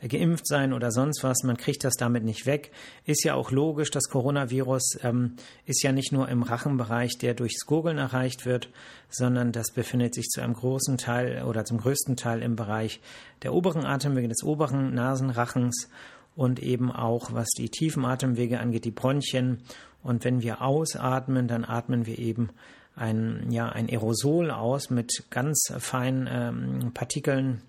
äh, 0.00 0.06
geimpft 0.08 0.46
sein 0.46 0.72
oder 0.72 0.92
sonst 0.92 1.24
was. 1.24 1.42
Man 1.42 1.56
kriegt 1.56 1.82
das 1.82 1.94
damit 1.94 2.24
nicht 2.24 2.46
weg. 2.46 2.70
Ist 3.04 3.24
ja 3.24 3.34
auch 3.34 3.50
logisch, 3.50 3.90
das 3.90 4.08
Coronavirus 4.08 4.98
ähm, 5.02 5.34
ist 5.66 5.82
ja 5.82 5.90
nicht 5.90 6.12
nur 6.12 6.28
im 6.28 6.44
Rachenbereich, 6.44 7.18
der 7.18 7.34
durchs 7.34 7.66
Gurgeln 7.66 7.98
erreicht 7.98 8.46
wird, 8.46 8.68
sondern 9.10 9.50
das 9.50 9.72
befindet 9.72 10.14
sich 10.14 10.28
zu 10.28 10.40
einem 10.40 10.54
großen 10.54 10.96
Teil 10.96 11.42
oder 11.44 11.64
zum 11.64 11.78
größten 11.78 12.16
Teil 12.16 12.42
im 12.42 12.54
Bereich 12.54 13.00
der 13.42 13.54
oberen 13.54 13.84
Atemwege, 13.84 14.28
des 14.28 14.44
oberen 14.44 14.94
Nasenrachens 14.94 15.88
und 16.36 16.60
eben 16.60 16.92
auch, 16.92 17.32
was 17.32 17.48
die 17.50 17.68
tiefen 17.68 18.04
Atemwege 18.04 18.60
angeht, 18.60 18.84
die 18.84 18.90
Bronchien 18.90 19.62
und 20.04 20.22
wenn 20.24 20.42
wir 20.42 20.60
ausatmen, 20.60 21.48
dann 21.48 21.64
atmen 21.64 22.06
wir 22.06 22.18
eben 22.18 22.50
ein, 22.96 23.50
ja, 23.50 23.68
ein 23.68 23.88
Aerosol 23.88 24.50
aus 24.50 24.90
mit 24.90 25.24
ganz 25.30 25.72
feinen 25.78 26.28
ähm, 26.30 26.92
Partikeln 26.94 27.62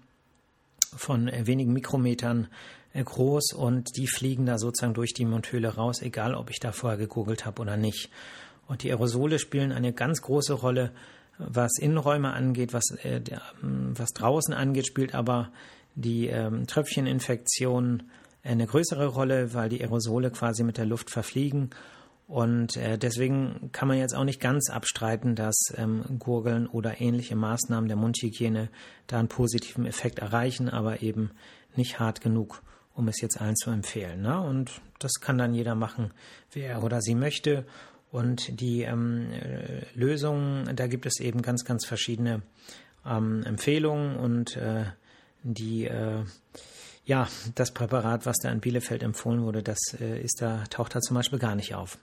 von 0.95 1.27
äh, 1.27 1.47
wenigen 1.47 1.73
Mikrometern 1.73 2.47
äh, 2.93 3.03
groß 3.03 3.53
und 3.53 3.97
die 3.97 4.07
fliegen 4.07 4.45
da 4.45 4.57
sozusagen 4.57 4.93
durch 4.93 5.13
die 5.13 5.25
Mundhöhle 5.25 5.75
raus, 5.75 6.01
egal 6.01 6.35
ob 6.35 6.49
ich 6.49 6.59
da 6.59 6.71
vorher 6.71 6.97
gegoogelt 6.97 7.45
habe 7.45 7.61
oder 7.61 7.75
nicht. 7.77 8.09
Und 8.67 8.83
die 8.83 8.91
Aerosole 8.91 9.39
spielen 9.39 9.71
eine 9.71 9.93
ganz 9.93 10.21
große 10.21 10.53
Rolle, 10.53 10.91
was 11.37 11.77
Innenräume 11.79 12.31
angeht, 12.31 12.73
was, 12.73 12.91
äh, 13.03 13.21
ähm, 13.63 13.93
was 13.97 14.11
draußen 14.11 14.53
angeht, 14.53 14.87
spielt 14.87 15.15
aber 15.15 15.51
die 15.95 16.27
ähm, 16.27 16.67
Tröpfcheninfektion 16.67 18.03
eine 18.43 18.67
größere 18.67 19.07
Rolle, 19.07 19.55
weil 19.55 19.69
die 19.69 19.81
Aerosole 19.81 20.29
quasi 20.29 20.63
mit 20.63 20.77
der 20.77 20.85
Luft 20.85 21.09
verfliegen 21.09 21.71
und 22.27 22.75
äh, 22.77 22.97
deswegen 22.97 23.69
kann 23.71 23.87
man 23.87 23.97
jetzt 23.97 24.15
auch 24.15 24.23
nicht 24.23 24.39
ganz 24.39 24.69
abstreiten, 24.69 25.35
dass 25.35 25.55
ähm, 25.77 26.03
Gurgeln 26.17 26.65
oder 26.65 26.99
ähnliche 26.99 27.35
Maßnahmen 27.35 27.87
der 27.87 27.97
Mundhygiene 27.97 28.69
da 29.05 29.19
einen 29.19 29.27
positiven 29.27 29.85
Effekt 29.85 30.19
erreichen, 30.19 30.67
aber 30.67 31.03
eben 31.03 31.31
nicht 31.75 31.99
hart 31.99 32.21
genug, 32.21 32.63
um 32.95 33.07
es 33.07 33.21
jetzt 33.21 33.39
allen 33.39 33.55
zu 33.55 33.69
empfehlen. 33.69 34.23
Ne? 34.23 34.39
Und 34.41 34.81
das 34.97 35.13
kann 35.21 35.37
dann 35.37 35.53
jeder 35.53 35.75
machen, 35.75 36.11
wie 36.51 36.61
er 36.61 36.83
oder 36.83 37.01
sie 37.01 37.13
möchte. 37.15 37.65
Und 38.11 38.59
die 38.59 38.81
ähm, 38.81 39.31
äh, 39.31 39.83
Lösungen, 39.93 40.75
da 40.75 40.87
gibt 40.87 41.05
es 41.05 41.19
eben 41.19 41.43
ganz, 41.43 41.63
ganz 41.63 41.85
verschiedene 41.85 42.41
ähm, 43.05 43.43
Empfehlungen 43.43 44.15
und 44.15 44.55
äh, 44.55 44.85
die 45.43 45.85
äh, 45.85 46.23
ja, 47.05 47.27
das 47.53 47.71
Präparat, 47.71 48.25
was 48.25 48.37
da 48.41 48.49
in 48.49 48.61
Bielefeld 48.61 49.03
empfohlen 49.03 49.43
wurde, 49.43 49.61
das 49.61 49.77
äh, 49.99 50.19
ist 50.19 50.41
da, 50.41 50.63
taucht 50.71 50.95
da 50.95 51.01
zum 51.01 51.15
Beispiel 51.15 51.37
gar 51.37 51.53
nicht 51.53 51.75
auf. 51.75 51.99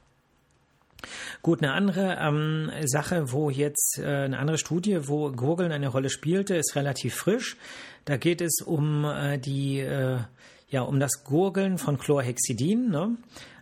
Gut, 1.42 1.62
eine 1.62 1.72
andere 1.72 2.18
ähm, 2.20 2.70
Sache, 2.84 3.32
wo 3.32 3.50
jetzt 3.50 3.98
äh, 3.98 4.06
eine 4.06 4.38
andere 4.38 4.58
Studie, 4.58 5.08
wo 5.08 5.30
Gurgeln 5.30 5.72
eine 5.72 5.88
Rolle 5.88 6.10
spielte, 6.10 6.54
ist 6.56 6.76
relativ 6.76 7.14
frisch. 7.14 7.56
Da 8.04 8.16
geht 8.16 8.40
es 8.40 8.60
um 8.60 9.04
äh, 9.04 9.38
die, 9.38 9.80
äh, 9.80 10.18
ja, 10.68 10.82
um 10.82 11.00
das 11.00 11.24
Gurgeln 11.24 11.78
von 11.78 11.98
Chlorhexidin. 11.98 12.90
Ne? 12.90 13.16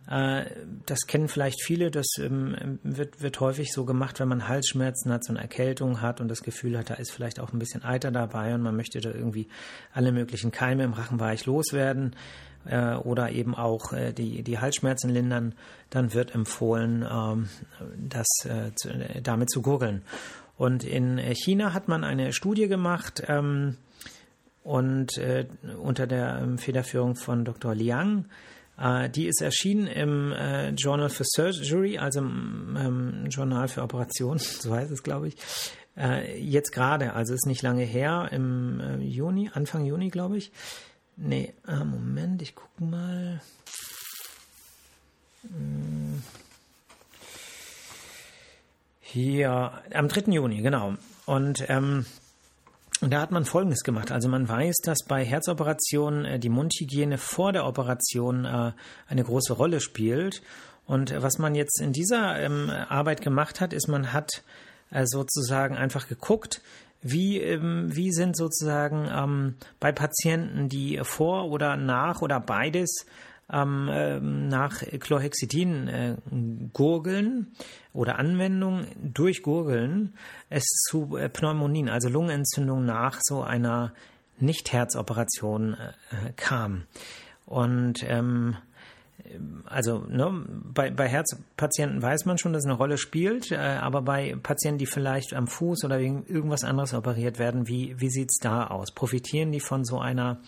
Äh, 0.08 0.44
das 0.86 1.06
kennen 1.06 1.28
vielleicht 1.28 1.62
viele. 1.62 1.90
Das 1.90 2.06
ähm, 2.18 2.78
wird, 2.82 3.22
wird 3.22 3.40
häufig 3.40 3.72
so 3.72 3.84
gemacht, 3.84 4.20
wenn 4.20 4.28
man 4.28 4.48
Halsschmerzen 4.48 5.12
hat, 5.12 5.24
so 5.24 5.32
eine 5.32 5.40
Erkältung 5.40 6.00
hat 6.00 6.20
und 6.20 6.28
das 6.28 6.42
Gefühl 6.42 6.76
hat, 6.76 6.90
da 6.90 6.94
ist 6.94 7.12
vielleicht 7.12 7.40
auch 7.40 7.52
ein 7.52 7.58
bisschen 7.58 7.84
Eiter 7.84 8.10
dabei 8.10 8.54
und 8.54 8.62
man 8.62 8.76
möchte 8.76 9.00
da 9.00 9.10
irgendwie 9.10 9.48
alle 9.92 10.12
möglichen 10.12 10.50
Keime 10.50 10.84
im 10.84 10.92
Rachenbereich 10.92 11.46
loswerden 11.46 12.16
äh, 12.66 12.94
oder 12.94 13.30
eben 13.30 13.54
auch 13.54 13.92
äh, 13.92 14.12
die, 14.12 14.42
die 14.42 14.58
Halsschmerzen 14.58 15.10
lindern, 15.10 15.54
dann 15.90 16.14
wird 16.14 16.34
empfohlen, 16.34 17.06
ähm, 17.10 17.48
das 17.96 18.26
äh, 18.44 18.74
zu, 18.74 18.90
damit 19.22 19.50
zu 19.50 19.62
gurgeln. 19.62 20.02
Und 20.56 20.84
in 20.84 21.18
China 21.18 21.72
hat 21.72 21.88
man 21.88 22.04
eine 22.04 22.32
Studie 22.32 22.68
gemacht 22.68 23.22
ähm, 23.26 23.78
und 24.62 25.16
äh, 25.16 25.46
unter 25.82 26.06
der 26.06 26.40
ähm, 26.42 26.58
Federführung 26.58 27.16
von 27.16 27.44
Dr. 27.44 27.74
Liang. 27.74 28.26
Äh, 28.78 29.08
die 29.08 29.26
ist 29.26 29.40
erschienen 29.40 29.86
im 29.86 30.32
äh, 30.32 30.70
Journal 30.70 31.08
for 31.08 31.24
Surgery, 31.26 31.98
also 31.98 32.20
im 32.20 32.76
ähm, 32.78 33.26
Journal 33.30 33.68
für 33.68 33.82
Operationen, 33.82 34.38
so 34.38 34.74
heißt 34.74 34.90
es, 34.90 35.02
glaube 35.02 35.28
ich. 35.28 35.36
jetzt 36.38 36.70
gerade, 36.70 37.14
also 37.14 37.34
ist 37.34 37.46
nicht 37.46 37.62
lange 37.62 37.82
her, 37.82 38.28
im 38.30 39.00
Juni, 39.00 39.50
Anfang 39.52 39.84
Juni, 39.84 40.08
glaube 40.08 40.38
ich. 40.38 40.50
Nee, 41.16 41.52
ah, 41.66 41.84
Moment, 41.84 42.42
ich 42.42 42.54
gucke 42.54 42.82
mal. 42.82 43.40
Hm. 45.42 46.22
Hier, 49.00 49.82
am 49.92 50.08
3. 50.08 50.32
Juni, 50.32 50.62
genau. 50.62 50.94
Und 51.26 51.64
ähm, 51.68 52.06
da 53.00 53.20
hat 53.20 53.30
man 53.30 53.44
Folgendes 53.44 53.82
gemacht. 53.82 54.12
Also 54.12 54.28
man 54.28 54.48
weiß, 54.48 54.76
dass 54.84 55.04
bei 55.04 55.24
Herzoperationen 55.24 56.24
äh, 56.24 56.38
die 56.38 56.48
Mundhygiene 56.48 57.18
vor 57.18 57.52
der 57.52 57.66
Operation 57.66 58.44
äh, 58.44 58.72
eine 59.08 59.24
große 59.24 59.54
Rolle 59.54 59.80
spielt. 59.80 60.42
Und 60.86 61.14
was 61.16 61.38
man 61.38 61.54
jetzt 61.54 61.80
in 61.80 61.92
dieser 61.92 62.38
ähm, 62.38 62.70
Arbeit 62.70 63.22
gemacht 63.22 63.60
hat, 63.60 63.72
ist, 63.72 63.88
man 63.88 64.12
hat 64.12 64.42
äh, 64.90 65.06
sozusagen 65.06 65.76
einfach 65.76 66.08
geguckt, 66.08 66.60
wie, 67.02 67.38
ähm, 67.38 67.94
wie 67.94 68.12
sind 68.12 68.36
sozusagen 68.36 69.08
ähm, 69.12 69.54
bei 69.78 69.92
Patienten, 69.92 70.68
die 70.68 71.00
vor 71.02 71.50
oder 71.50 71.76
nach 71.76 72.22
oder 72.22 72.40
beides 72.40 73.06
ähm, 73.52 73.88
ähm, 73.90 74.48
nach 74.48 74.82
Chlorhexidin 74.82 75.88
äh, 75.88 76.16
gurgeln 76.72 77.52
oder 77.92 78.18
Anwendung 78.18 78.86
durch 79.02 79.42
Gurgeln 79.42 80.14
es 80.48 80.64
zu 80.88 81.16
äh, 81.16 81.28
Pneumonien, 81.28 81.88
also 81.88 82.08
Lungenentzündung 82.08 82.84
nach 82.84 83.18
so 83.22 83.42
einer 83.42 83.92
Nicht-Herzoperation 84.38 85.74
äh, 85.74 86.32
kam. 86.36 86.84
Und 87.46 88.04
ähm, 88.06 88.56
also 89.66 89.98
ne, 90.08 90.44
bei, 90.72 90.90
bei 90.90 91.08
Herzpatienten 91.08 92.02
weiß 92.02 92.24
man 92.24 92.38
schon, 92.38 92.52
dass 92.52 92.64
eine 92.64 92.74
Rolle 92.74 92.98
spielt, 92.98 93.50
äh, 93.50 93.56
aber 93.56 94.02
bei 94.02 94.36
Patienten, 94.42 94.78
die 94.78 94.86
vielleicht 94.86 95.34
am 95.34 95.46
Fuß 95.46 95.84
oder 95.84 95.98
wegen 95.98 96.24
irgendwas 96.26 96.64
anderes 96.64 96.94
operiert 96.94 97.38
werden, 97.38 97.68
wie, 97.68 97.94
wie 97.98 98.10
sieht 98.10 98.30
es 98.30 98.38
da 98.40 98.66
aus? 98.66 98.92
Profitieren 98.92 99.52
die 99.52 99.60
von 99.60 99.84
so 99.84 99.98
einer 99.98 100.40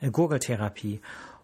äh, 0.00 0.10
Gurgeltherapie? 0.10 1.00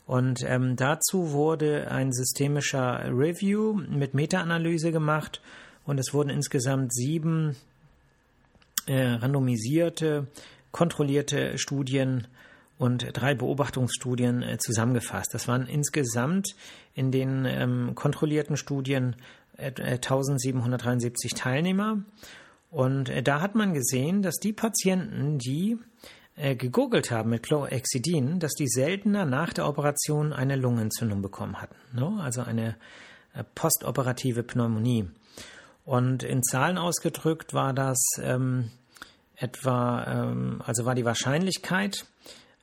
Und 0.06 0.44
ähm, 0.46 0.76
dazu 0.76 1.32
wurde 1.32 1.90
ein 1.90 2.12
systemischer 2.12 3.04
Review 3.06 3.74
mit 3.74 4.14
Meta-Analyse 4.14 4.92
gemacht 4.92 5.40
und 5.84 5.98
es 5.98 6.12
wurden 6.12 6.30
insgesamt 6.30 6.92
sieben 6.92 7.56
äh, 8.86 9.00
randomisierte, 9.00 10.26
kontrollierte 10.70 11.56
Studien 11.58 12.26
und 12.82 13.06
drei 13.12 13.36
Beobachtungsstudien 13.36 14.42
äh, 14.42 14.58
zusammengefasst. 14.58 15.32
Das 15.32 15.46
waren 15.46 15.68
insgesamt 15.68 16.56
in 16.94 17.12
den 17.12 17.44
ähm, 17.44 17.94
kontrollierten 17.94 18.56
Studien 18.56 19.14
äh, 19.56 19.66
1773 19.66 21.34
Teilnehmer. 21.34 22.02
Und 22.70 23.08
äh, 23.08 23.22
da 23.22 23.40
hat 23.40 23.54
man 23.54 23.72
gesehen, 23.72 24.22
dass 24.22 24.34
die 24.38 24.52
Patienten, 24.52 25.38
die 25.38 25.78
äh, 26.34 26.56
gegoogelt 26.56 27.12
haben 27.12 27.30
mit 27.30 27.44
Chlorhexidin, 27.44 28.40
dass 28.40 28.54
die 28.54 28.66
seltener 28.66 29.26
nach 29.26 29.52
der 29.52 29.68
Operation 29.68 30.32
eine 30.32 30.56
Lungenentzündung 30.56 31.22
bekommen 31.22 31.62
hatten. 31.62 31.76
Ne? 31.92 32.18
Also 32.20 32.42
eine 32.42 32.74
äh, 33.32 33.44
postoperative 33.54 34.42
Pneumonie. 34.42 35.08
Und 35.84 36.24
in 36.24 36.42
Zahlen 36.42 36.78
ausgedrückt 36.78 37.54
war 37.54 37.74
das 37.74 38.02
ähm, 38.20 38.72
etwa, 39.36 40.04
ähm, 40.04 40.62
also 40.66 40.84
war 40.84 40.96
die 40.96 41.04
Wahrscheinlichkeit, 41.04 42.06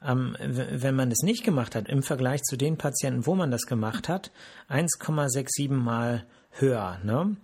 ähm, 0.06 0.36
wenn 0.40 0.96
man 0.96 1.10
das 1.10 1.20
nicht 1.24 1.44
gemacht 1.44 1.76
hat, 1.76 1.90
im 1.90 2.04
Vergleich 2.04 2.42
zu 2.44 2.58
den 2.58 2.78
Patienten, 2.78 3.26
wo 3.26 3.36
man 3.36 3.52
das 3.52 3.64
gemacht 3.64 4.08
hat, 4.08 4.32
1,67 4.70 5.72
mal 5.72 6.26
höher. 6.52 7.00
Ne? 7.04 7.36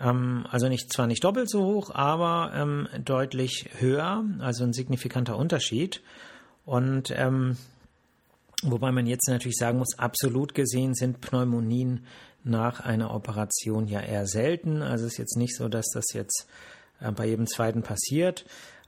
Ähm, 0.00 0.46
also 0.50 0.68
nicht 0.68 0.92
zwar 0.92 1.06
nicht 1.06 1.24
doppelt 1.24 1.48
so 1.48 1.64
hoch, 1.64 1.94
aber 1.94 2.52
ähm, 2.54 2.88
deutlich 3.04 3.68
höher, 3.78 4.24
also 4.40 4.64
ein 4.64 4.72
signifikanter 4.72 5.36
Unterschied. 5.36 6.02
Und 6.64 7.12
ähm, 7.16 7.56
wobei 8.62 8.92
man 8.92 9.06
jetzt 9.06 9.28
natürlich 9.28 9.56
sagen 9.56 9.78
muss, 9.78 9.98
absolut 9.98 10.54
gesehen 10.54 10.94
sind 10.94 11.20
Pneumonien 11.20 12.06
nach 12.44 12.80
einer 12.80 13.14
Operation 13.14 13.86
ja 13.86 14.00
eher 14.00 14.26
selten. 14.26 14.82
Also 14.82 15.06
es 15.06 15.12
ist 15.12 15.18
jetzt 15.18 15.36
nicht 15.36 15.56
so, 15.56 15.68
dass 15.68 15.86
das 15.94 16.12
jetzt 16.12 16.48
äh, 17.00 17.12
bei 17.12 17.26
jedem 17.26 17.46
zweiten 17.46 17.82
passiert. 17.82 18.44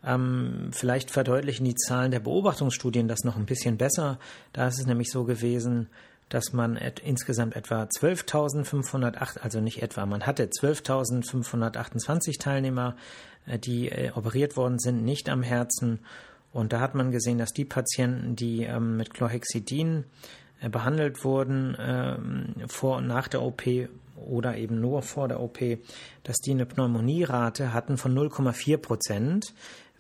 Ähm, 0.06 0.70
vielleicht 0.73 1.11
verdeutlichen 1.11 1.64
die 1.64 1.75
Zahlen 1.75 2.11
der 2.11 2.20
Beobachtungsstudien 2.20 3.08
das 3.08 3.25
noch 3.25 3.37
ein 3.37 3.46
bisschen 3.46 3.78
besser. 3.78 4.18
Da 4.52 4.68
ist 4.68 4.78
es 4.78 4.87
nämlich 4.87 5.11
so 5.11 5.25
gewesen, 5.25 5.88
dass 6.28 6.52
man 6.52 6.76
et, 6.76 7.00
insgesamt 7.00 7.56
etwa 7.56 7.84
12.508, 7.84 9.38
also 9.38 9.61
nicht 9.61 9.82
etwa, 9.82 10.06
man 10.06 10.26
hatte 10.26 10.44
12.528 10.46 12.38
Teilnehmer, 12.40 12.96
äh, 13.46 13.58
die 13.58 13.90
äh, 13.90 14.11
operiert 14.14 14.56
worden 14.56 14.78
sind, 14.78 15.04
nicht 15.04 15.28
am 15.28 15.42
Herzen. 15.42 16.00
Und 16.52 16.73
da 16.73 16.80
hat 16.80 16.94
man 16.94 17.11
gesehen, 17.11 17.38
dass 17.38 17.52
die 17.52 17.64
Patienten, 17.64 18.37
die 18.37 18.64
ähm, 18.64 18.96
mit 18.96 19.12
Chlorhexidin 19.12 20.04
äh, 20.61 20.68
behandelt 20.68 21.25
wurden, 21.25 21.76
ähm, 21.78 22.68
vor 22.68 22.99
und 22.99 23.06
nach 23.06 23.28
der 23.28 23.42
OP 23.42 23.62
oder 24.16 24.56
eben 24.56 24.80
nur 24.80 25.02
vor 25.02 25.28
der 25.28 25.40
OP, 25.40 25.58
dass 26.23 26.38
die 26.38 26.52
eine 26.52 26.66
Pneumonierate 26.66 27.73
hatten 27.73 27.96
von 27.96 28.16
0,4 28.16 28.78
Prozent 28.78 29.52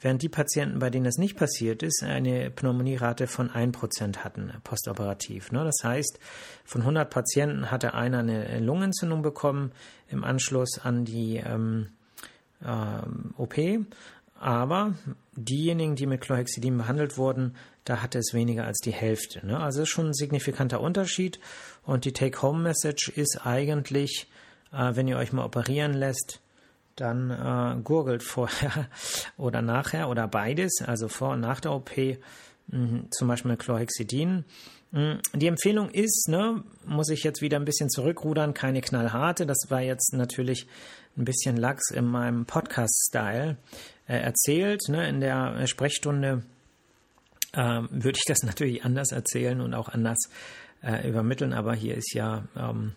während 0.04 0.20
die 0.20 0.28
Patienten, 0.28 0.78
bei 0.80 0.90
denen 0.90 1.06
das 1.06 1.16
nicht 1.16 1.34
passiert 1.34 1.82
ist, 1.82 2.02
eine 2.02 2.50
Pneumonierate 2.50 3.26
von 3.26 3.50
1% 3.50 4.18
hatten 4.18 4.52
postoperativ. 4.62 5.50
Ne? 5.50 5.64
Das 5.64 5.82
heißt, 5.82 6.18
von 6.64 6.82
100 6.82 7.08
Patienten 7.08 7.70
hatte 7.70 7.94
einer 7.94 8.18
eine 8.18 8.60
Lungenentzündung 8.60 9.22
bekommen 9.22 9.72
im 10.08 10.22
Anschluss 10.22 10.78
an 10.78 11.06
die 11.06 11.38
ähm, 11.38 11.88
ähm, 12.62 13.32
OP, 13.38 13.54
aber 14.38 14.94
diejenigen, 15.32 15.96
die 15.96 16.06
mit 16.06 16.20
Chlorhexidin 16.20 16.76
behandelt 16.76 17.16
wurden, 17.16 17.56
da 17.84 18.02
hatte 18.02 18.18
es 18.18 18.34
weniger 18.34 18.66
als 18.66 18.80
die 18.80 18.92
Hälfte. 18.92 19.46
Ne? 19.46 19.58
Also 19.58 19.82
ist 19.82 19.88
schon 19.88 20.08
ein 20.08 20.14
signifikanter 20.14 20.82
Unterschied. 20.82 21.40
Und 21.82 22.04
die 22.04 22.12
Take-Home-Message 22.12 23.08
ist 23.08 23.46
eigentlich, 23.46 24.28
äh, 24.70 24.94
wenn 24.96 25.08
ihr 25.08 25.16
euch 25.16 25.32
mal 25.32 25.46
operieren 25.46 25.94
lässt, 25.94 26.42
dann 26.96 27.30
äh, 27.30 27.80
gurgelt 27.82 28.22
vorher 28.22 28.88
oder 29.36 29.62
nachher 29.62 30.08
oder 30.08 30.28
beides, 30.28 30.82
also 30.84 31.08
vor 31.08 31.30
und 31.30 31.40
nach 31.40 31.60
der 31.60 31.72
OP, 31.72 31.90
mh, 32.68 33.04
zum 33.10 33.28
Beispiel 33.28 33.50
mit 33.50 33.60
Chlorhexidin. 33.60 34.44
Die 35.34 35.48
Empfehlung 35.48 35.90
ist, 35.90 36.28
ne, 36.28 36.62
muss 36.86 37.08
ich 37.08 37.24
jetzt 37.24 37.42
wieder 37.42 37.58
ein 37.58 37.64
bisschen 37.64 37.90
zurückrudern, 37.90 38.54
keine 38.54 38.80
knallharte. 38.80 39.44
Das 39.44 39.58
war 39.68 39.80
jetzt 39.80 40.12
natürlich 40.14 40.68
ein 41.16 41.24
bisschen 41.24 41.56
lax 41.56 41.90
in 41.90 42.04
meinem 42.04 42.46
Podcast-Style 42.46 43.56
äh, 44.06 44.16
erzählt. 44.16 44.82
Ne, 44.88 45.08
in 45.08 45.20
der 45.20 45.66
Sprechstunde 45.66 46.44
äh, 47.54 47.82
würde 47.90 48.18
ich 48.18 48.24
das 48.26 48.42
natürlich 48.44 48.84
anders 48.84 49.10
erzählen 49.10 49.60
und 49.60 49.74
auch 49.74 49.88
anders 49.88 50.30
äh, 50.82 51.08
übermitteln, 51.08 51.52
aber 51.52 51.74
hier 51.74 51.96
ist 51.96 52.14
ja 52.14 52.44
ähm, 52.56 52.92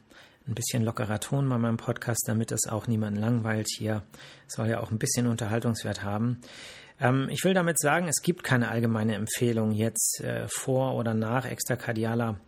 ein 0.48 0.56
bisschen 0.56 0.84
lockerer 0.84 1.20
Ton 1.20 1.48
bei 1.50 1.58
meinem 1.58 1.78
Podcast, 1.78 2.24
damit 2.28 2.52
es 2.52 2.68
auch 2.68 2.88
niemanden 2.88 3.20
langweilt 3.20 3.68
hier. 3.78 4.04
Soll 4.48 4.68
ja 4.68 4.80
auch 4.80 4.92
ein 4.92 5.00
bisschen 5.00 5.28
Unterhaltungswert 5.28 6.04
haben. 6.04 6.42
Ähm, 7.00 7.28
ich 7.30 7.44
will 7.44 7.54
damit 7.54 7.80
sagen, 7.80 8.08
es 8.08 8.22
gibt 8.22 8.44
keine 8.44 8.70
allgemeine 8.70 9.16
Empfehlung, 9.16 9.72
jetzt 9.72 10.22
äh, 10.22 10.48
vor 10.48 10.96
oder 10.96 11.14
nach 11.14 11.46
extrakardialer 11.46 12.40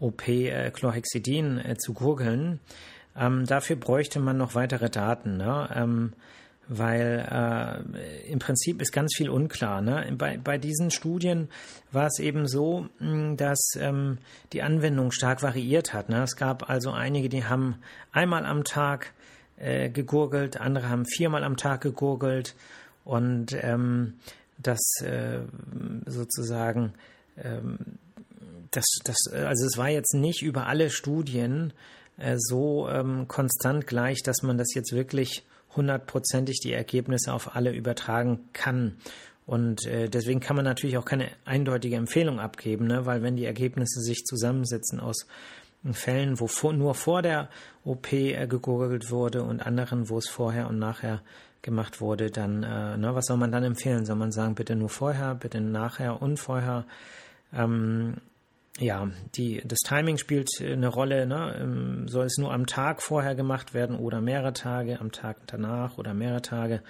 OP 0.00 0.26
äh, 0.28 0.70
Chlorhexidin 0.70 1.58
äh, 1.58 1.76
zu 1.76 1.92
gurgeln. 1.92 2.60
Ähm, 3.16 3.46
dafür 3.46 3.76
bräuchte 3.76 4.20
man 4.20 4.38
noch 4.38 4.54
weitere 4.54 4.88
Daten. 4.88 5.36
Ne? 5.36 5.68
Ähm, 5.74 6.12
weil 6.68 7.82
äh, 7.94 8.30
im 8.30 8.38
Prinzip 8.38 8.80
ist 8.80 8.92
ganz 8.92 9.14
viel 9.16 9.28
unklar. 9.28 9.82
Ne? 9.82 10.14
Bei, 10.16 10.38
bei 10.38 10.58
diesen 10.58 10.90
Studien 10.90 11.48
war 11.90 12.06
es 12.06 12.18
eben 12.18 12.46
so, 12.46 12.88
hm, 12.98 13.36
dass 13.36 13.72
ähm, 13.76 14.18
die 14.52 14.62
Anwendung 14.62 15.10
stark 15.10 15.42
variiert 15.42 15.92
hat. 15.92 16.08
Ne? 16.08 16.22
Es 16.22 16.36
gab 16.36 16.70
also 16.70 16.90
einige, 16.92 17.28
die 17.28 17.44
haben 17.44 17.76
einmal 18.12 18.46
am 18.46 18.64
Tag 18.64 19.12
äh, 19.56 19.90
gegurgelt, 19.90 20.60
andere 20.60 20.88
haben 20.88 21.04
viermal 21.06 21.44
am 21.44 21.56
Tag 21.56 21.80
gegurgelt 21.82 22.54
und 23.04 23.56
ähm, 23.60 24.14
das 24.58 24.80
äh, 25.02 25.40
sozusagen 26.06 26.94
ähm, 27.36 27.78
das, 28.70 28.84
das, 29.04 29.16
also 29.32 29.66
es 29.66 29.76
war 29.76 29.88
jetzt 29.88 30.14
nicht 30.14 30.42
über 30.42 30.66
alle 30.66 30.90
Studien 30.90 31.72
äh, 32.16 32.36
so 32.38 32.88
ähm, 32.88 33.28
konstant 33.28 33.86
gleich, 33.86 34.22
dass 34.22 34.42
man 34.42 34.58
das 34.58 34.74
jetzt 34.74 34.92
wirklich 34.92 35.44
hundertprozentig 35.76 36.60
die 36.60 36.72
Ergebnisse 36.72 37.32
auf 37.32 37.56
alle 37.56 37.72
übertragen 37.72 38.48
kann. 38.52 38.96
Und 39.46 39.86
äh, 39.86 40.08
deswegen 40.08 40.40
kann 40.40 40.56
man 40.56 40.64
natürlich 40.64 40.96
auch 40.96 41.04
keine 41.04 41.28
eindeutige 41.44 41.96
Empfehlung 41.96 42.40
abgeben, 42.40 42.86
ne? 42.86 43.06
weil 43.06 43.22
wenn 43.22 43.36
die 43.36 43.44
Ergebnisse 43.44 44.00
sich 44.00 44.24
zusammensetzen 44.24 45.00
aus 45.00 45.26
Fällen, 45.92 46.38
wo 46.38 46.46
vor, 46.46 46.72
nur 46.72 46.94
vor 46.94 47.22
der 47.22 47.48
OP 47.84 48.12
äh, 48.12 48.46
gegurgelt 48.46 49.10
wurde 49.10 49.42
und 49.42 49.66
anderen, 49.66 50.08
wo 50.08 50.18
es 50.18 50.28
vorher 50.28 50.68
und 50.68 50.78
nachher 50.78 51.22
gemacht 51.60 52.00
wurde, 52.00 52.30
dann, 52.30 52.62
äh, 52.62 52.96
ne, 52.96 53.14
was 53.14 53.26
soll 53.26 53.36
man 53.36 53.50
dann 53.50 53.64
empfehlen? 53.64 54.04
Soll 54.04 54.16
man 54.16 54.30
sagen, 54.30 54.54
bitte 54.54 54.76
nur 54.76 54.88
vorher, 54.88 55.34
bitte 55.34 55.60
nachher 55.60 56.22
und 56.22 56.38
vorher? 56.38 56.84
Ähm, 57.52 58.16
ja, 58.78 59.10
die, 59.34 59.62
das 59.64 59.80
Timing 59.80 60.16
spielt 60.16 60.48
eine 60.60 60.88
Rolle. 60.88 61.26
Ne? 61.26 61.56
Ähm, 61.60 62.08
soll 62.08 62.26
es 62.26 62.38
nur 62.38 62.52
am 62.52 62.66
Tag 62.66 63.02
vorher 63.02 63.34
gemacht 63.34 63.74
werden 63.74 63.96
oder 63.96 64.20
mehrere 64.20 64.52
Tage, 64.52 65.00
am 65.00 65.12
Tag 65.12 65.36
danach 65.46 65.98
oder 65.98 66.14
mehrere 66.14 66.42
Tage? 66.42 66.82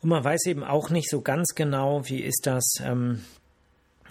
Und 0.00 0.10
man 0.10 0.22
weiß 0.22 0.46
eben 0.46 0.62
auch 0.62 0.90
nicht 0.90 1.10
so 1.10 1.22
ganz 1.22 1.54
genau, 1.54 2.08
wie 2.08 2.20
ist 2.20 2.46
das. 2.46 2.64
Ähm, 2.82 3.24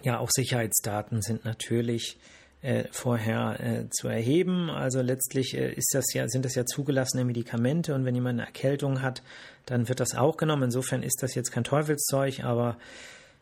ja, 0.03 0.19
auch 0.19 0.29
Sicherheitsdaten 0.29 1.21
sind 1.21 1.45
natürlich 1.45 2.17
äh, 2.61 2.85
vorher 2.91 3.59
äh, 3.59 3.89
zu 3.89 4.07
erheben. 4.07 4.69
Also 4.69 5.01
letztlich 5.01 5.55
äh, 5.55 5.71
ist 5.73 5.93
das 5.93 6.13
ja, 6.13 6.27
sind 6.27 6.43
das 6.43 6.55
ja 6.55 6.65
zugelassene 6.65 7.23
Medikamente 7.23 7.93
und 7.93 8.05
wenn 8.05 8.15
jemand 8.15 8.39
eine 8.39 8.47
Erkältung 8.47 9.01
hat, 9.01 9.21
dann 9.65 9.87
wird 9.89 9.99
das 9.99 10.15
auch 10.15 10.37
genommen. 10.37 10.63
Insofern 10.63 11.03
ist 11.03 11.21
das 11.21 11.35
jetzt 11.35 11.51
kein 11.51 11.63
Teufelszeug, 11.63 12.43
aber 12.43 12.77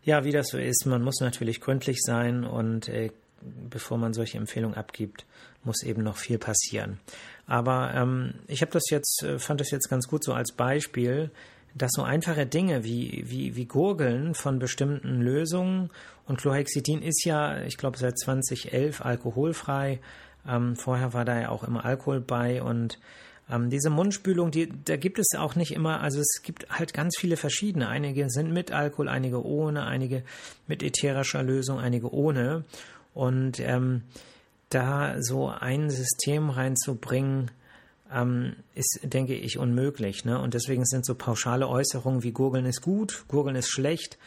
ja, 0.05 0.23
wie 0.23 0.31
das 0.31 0.47
so 0.47 0.57
ist, 0.57 0.85
man 0.85 1.01
muss 1.01 1.19
natürlich 1.19 1.59
gründlich 1.59 1.97
sein 2.01 2.43
und 2.43 2.87
äh, 2.89 3.09
bevor 3.69 3.97
man 3.97 4.13
solche 4.13 4.37
Empfehlungen 4.37 4.77
abgibt, 4.77 5.25
muss 5.63 5.83
eben 5.83 6.03
noch 6.03 6.17
viel 6.17 6.37
passieren. 6.37 6.99
Aber 7.47 7.91
ähm, 7.93 8.35
ich 8.47 8.61
habe 8.61 8.71
das 8.71 8.83
jetzt, 8.89 9.23
äh, 9.23 9.39
fand 9.39 9.59
das 9.61 9.71
jetzt 9.71 9.89
ganz 9.89 10.07
gut 10.07 10.23
so 10.23 10.33
als 10.33 10.51
Beispiel, 10.51 11.31
dass 11.73 11.91
so 11.93 12.03
einfache 12.03 12.45
Dinge 12.45 12.83
wie, 12.83 13.25
wie, 13.27 13.55
wie 13.55 13.65
Gurgeln 13.65 14.33
von 14.33 14.59
bestimmten 14.59 15.21
Lösungen 15.21 15.89
und 16.25 16.39
Chlorhexidin 16.39 17.01
ist 17.01 17.25
ja, 17.25 17.61
ich 17.63 17.77
glaube, 17.77 17.97
seit 17.97 18.17
2011 18.17 19.01
alkoholfrei. 19.01 19.99
Ähm, 20.47 20.75
vorher 20.75 21.13
war 21.13 21.25
da 21.25 21.39
ja 21.39 21.49
auch 21.49 21.63
immer 21.63 21.83
Alkohol 21.83 22.21
bei 22.21 22.61
und 22.63 22.99
ähm, 23.49 23.69
diese 23.69 23.89
Mundspülung, 23.89 24.51
die, 24.51 24.69
da 24.85 24.97
gibt 24.97 25.19
es 25.19 25.37
auch 25.37 25.55
nicht 25.55 25.71
immer, 25.71 26.01
also 26.01 26.19
es 26.19 26.41
gibt 26.43 26.67
halt 26.69 26.93
ganz 26.93 27.15
viele 27.17 27.37
verschiedene. 27.37 27.87
Einige 27.87 28.29
sind 28.29 28.51
mit 28.51 28.71
Alkohol, 28.71 29.07
einige 29.07 29.45
ohne, 29.45 29.85
einige 29.85 30.23
mit 30.67 30.81
ätherischer 30.81 31.43
Lösung, 31.43 31.79
einige 31.79 32.11
ohne. 32.13 32.63
Und 33.13 33.59
ähm, 33.59 34.01
da 34.69 35.21
so 35.21 35.49
ein 35.49 35.89
System 35.89 36.49
reinzubringen, 36.49 37.51
ähm, 38.11 38.55
ist, 38.73 38.99
denke 39.03 39.35
ich, 39.35 39.57
unmöglich. 39.57 40.25
Ne? 40.25 40.39
Und 40.39 40.53
deswegen 40.53 40.85
sind 40.85 41.05
so 41.05 41.15
pauschale 41.15 41.67
Äußerungen 41.67 42.23
wie 42.23 42.31
Gurgeln 42.31 42.65
ist 42.65 42.81
gut, 42.81 43.25
Gurgeln 43.27 43.55
ist 43.55 43.69
schlecht, 43.69 44.17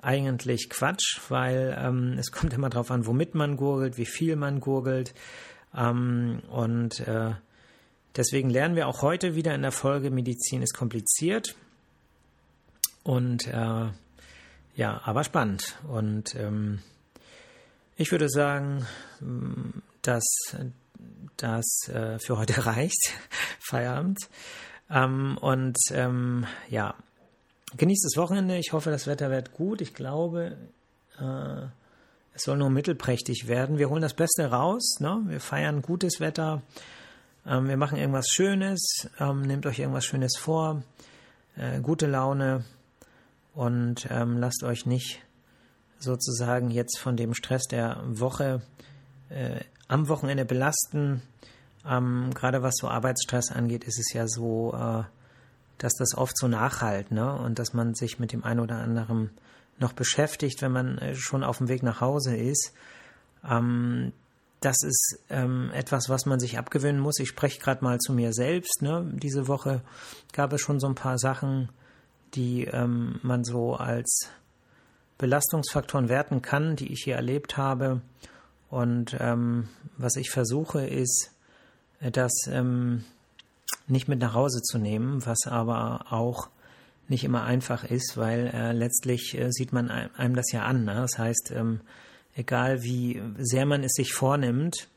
eigentlich 0.00 0.70
Quatsch, 0.70 1.18
weil 1.28 1.76
ähm, 1.80 2.16
es 2.18 2.30
kommt 2.30 2.52
immer 2.52 2.70
darauf 2.70 2.92
an, 2.92 3.06
womit 3.06 3.34
man 3.34 3.56
gurgelt, 3.56 3.98
wie 3.98 4.06
viel 4.06 4.36
man 4.36 4.60
gurgelt. 4.60 5.14
Ähm, 5.76 6.40
und 6.50 7.00
äh, 7.00 7.32
deswegen 8.16 8.50
lernen 8.50 8.76
wir 8.76 8.88
auch 8.88 9.02
heute 9.02 9.34
wieder 9.34 9.54
in 9.54 9.62
der 9.62 9.72
Folge, 9.72 10.10
Medizin 10.10 10.62
ist 10.62 10.74
kompliziert. 10.74 11.54
Und 13.02 13.46
äh, 13.46 13.88
ja, 14.74 15.00
aber 15.04 15.24
spannend. 15.24 15.76
Und 15.88 16.34
ähm, 16.34 16.80
ich 17.96 18.12
würde 18.12 18.28
sagen, 18.28 18.86
dass 20.02 20.24
das 21.36 21.88
äh, 21.88 22.18
für 22.18 22.38
heute 22.38 22.66
reicht. 22.66 23.12
Feierabend. 23.58 24.18
Ähm, 24.90 25.36
und 25.40 25.76
ähm, 25.92 26.46
ja, 26.68 26.94
genießt 27.76 28.04
das 28.04 28.16
Wochenende. 28.16 28.56
Ich 28.56 28.72
hoffe, 28.72 28.90
das 28.90 29.06
Wetter 29.06 29.30
wird 29.30 29.52
gut. 29.52 29.80
Ich 29.80 29.94
glaube, 29.94 30.56
äh, 31.18 31.62
es 32.34 32.44
soll 32.44 32.56
nur 32.56 32.70
mittelprächtig 32.70 33.48
werden. 33.48 33.78
Wir 33.78 33.90
holen 33.90 34.02
das 34.02 34.14
Beste 34.14 34.46
raus. 34.46 34.98
Ne? 35.00 35.22
Wir 35.26 35.40
feiern 35.40 35.82
gutes 35.82 36.20
Wetter. 36.20 36.62
Ähm, 37.48 37.68
wir 37.68 37.76
machen 37.76 37.98
irgendwas 37.98 38.28
Schönes. 38.28 39.08
Ähm, 39.18 39.42
nehmt 39.42 39.64
euch 39.66 39.78
irgendwas 39.78 40.04
Schönes 40.04 40.36
vor. 40.36 40.82
Äh, 41.56 41.80
gute 41.80 42.06
Laune. 42.06 42.64
Und 43.54 44.06
ähm, 44.10 44.38
lasst 44.38 44.62
euch 44.62 44.86
nicht 44.86 45.20
sozusagen 45.98 46.70
jetzt 46.70 46.98
von 46.98 47.16
dem 47.16 47.34
Stress 47.34 47.64
der 47.64 48.00
Woche 48.06 48.60
äh, 49.30 49.60
am 49.88 50.08
Wochenende 50.08 50.44
belasten. 50.44 51.22
Ähm, 51.86 52.30
gerade 52.34 52.62
was 52.62 52.76
so 52.76 52.88
Arbeitsstress 52.88 53.50
angeht, 53.50 53.84
ist 53.84 53.98
es 53.98 54.12
ja 54.12 54.28
so, 54.28 54.74
äh, 54.74 55.04
dass 55.78 55.94
das 55.94 56.16
oft 56.16 56.36
so 56.36 56.48
nachhalt, 56.48 57.10
ne? 57.10 57.34
Und 57.34 57.58
dass 57.58 57.72
man 57.72 57.94
sich 57.94 58.18
mit 58.18 58.32
dem 58.32 58.44
einen 58.44 58.60
oder 58.60 58.76
anderen 58.76 59.30
noch 59.78 59.92
beschäftigt, 59.92 60.60
wenn 60.60 60.72
man 60.72 60.98
äh, 60.98 61.14
schon 61.14 61.42
auf 61.42 61.58
dem 61.58 61.68
Weg 61.68 61.82
nach 61.82 62.00
Hause 62.00 62.36
ist. 62.36 62.72
Ähm, 63.48 64.12
das 64.60 64.76
ist 64.82 65.20
ähm, 65.30 65.70
etwas, 65.72 66.08
was 66.08 66.26
man 66.26 66.40
sich 66.40 66.58
abgewöhnen 66.58 67.00
muss. 67.00 67.20
Ich 67.20 67.28
spreche 67.28 67.60
gerade 67.60 67.84
mal 67.84 67.98
zu 67.98 68.12
mir 68.12 68.32
selbst. 68.32 68.82
Ne? 68.82 69.08
Diese 69.14 69.46
Woche 69.46 69.82
gab 70.32 70.52
es 70.52 70.60
schon 70.60 70.80
so 70.80 70.88
ein 70.88 70.94
paar 70.94 71.18
Sachen, 71.18 71.68
die 72.34 72.64
ähm, 72.64 73.20
man 73.22 73.44
so 73.44 73.74
als 73.74 74.28
Belastungsfaktoren 75.16 76.08
werten 76.08 76.42
kann, 76.42 76.76
die 76.76 76.92
ich 76.92 77.02
hier 77.04 77.16
erlebt 77.16 77.56
habe. 77.56 78.00
Und 78.68 79.16
ähm, 79.18 79.68
was 79.96 80.16
ich 80.16 80.30
versuche, 80.30 80.86
ist, 80.86 81.30
das 82.00 82.32
ähm, 82.48 83.04
nicht 83.86 84.08
mit 84.08 84.20
nach 84.20 84.34
Hause 84.34 84.62
zu 84.62 84.78
nehmen, 84.78 85.24
was 85.26 85.46
aber 85.46 86.06
auch 86.10 86.48
nicht 87.08 87.24
immer 87.24 87.44
einfach 87.44 87.84
ist, 87.84 88.16
weil 88.16 88.50
äh, 88.52 88.72
letztlich 88.72 89.36
äh, 89.36 89.50
sieht 89.50 89.72
man 89.72 89.90
einem 89.90 90.36
das 90.36 90.52
ja 90.52 90.62
an. 90.62 90.84
Ne? 90.84 90.94
Das 90.94 91.18
heißt, 91.18 91.52
ähm, 91.56 91.80
egal 92.38 92.82
wie 92.82 93.20
sehr 93.36 93.66
man 93.66 93.82
es 93.82 93.92
sich 93.92 94.14
vornimmt, 94.14 94.88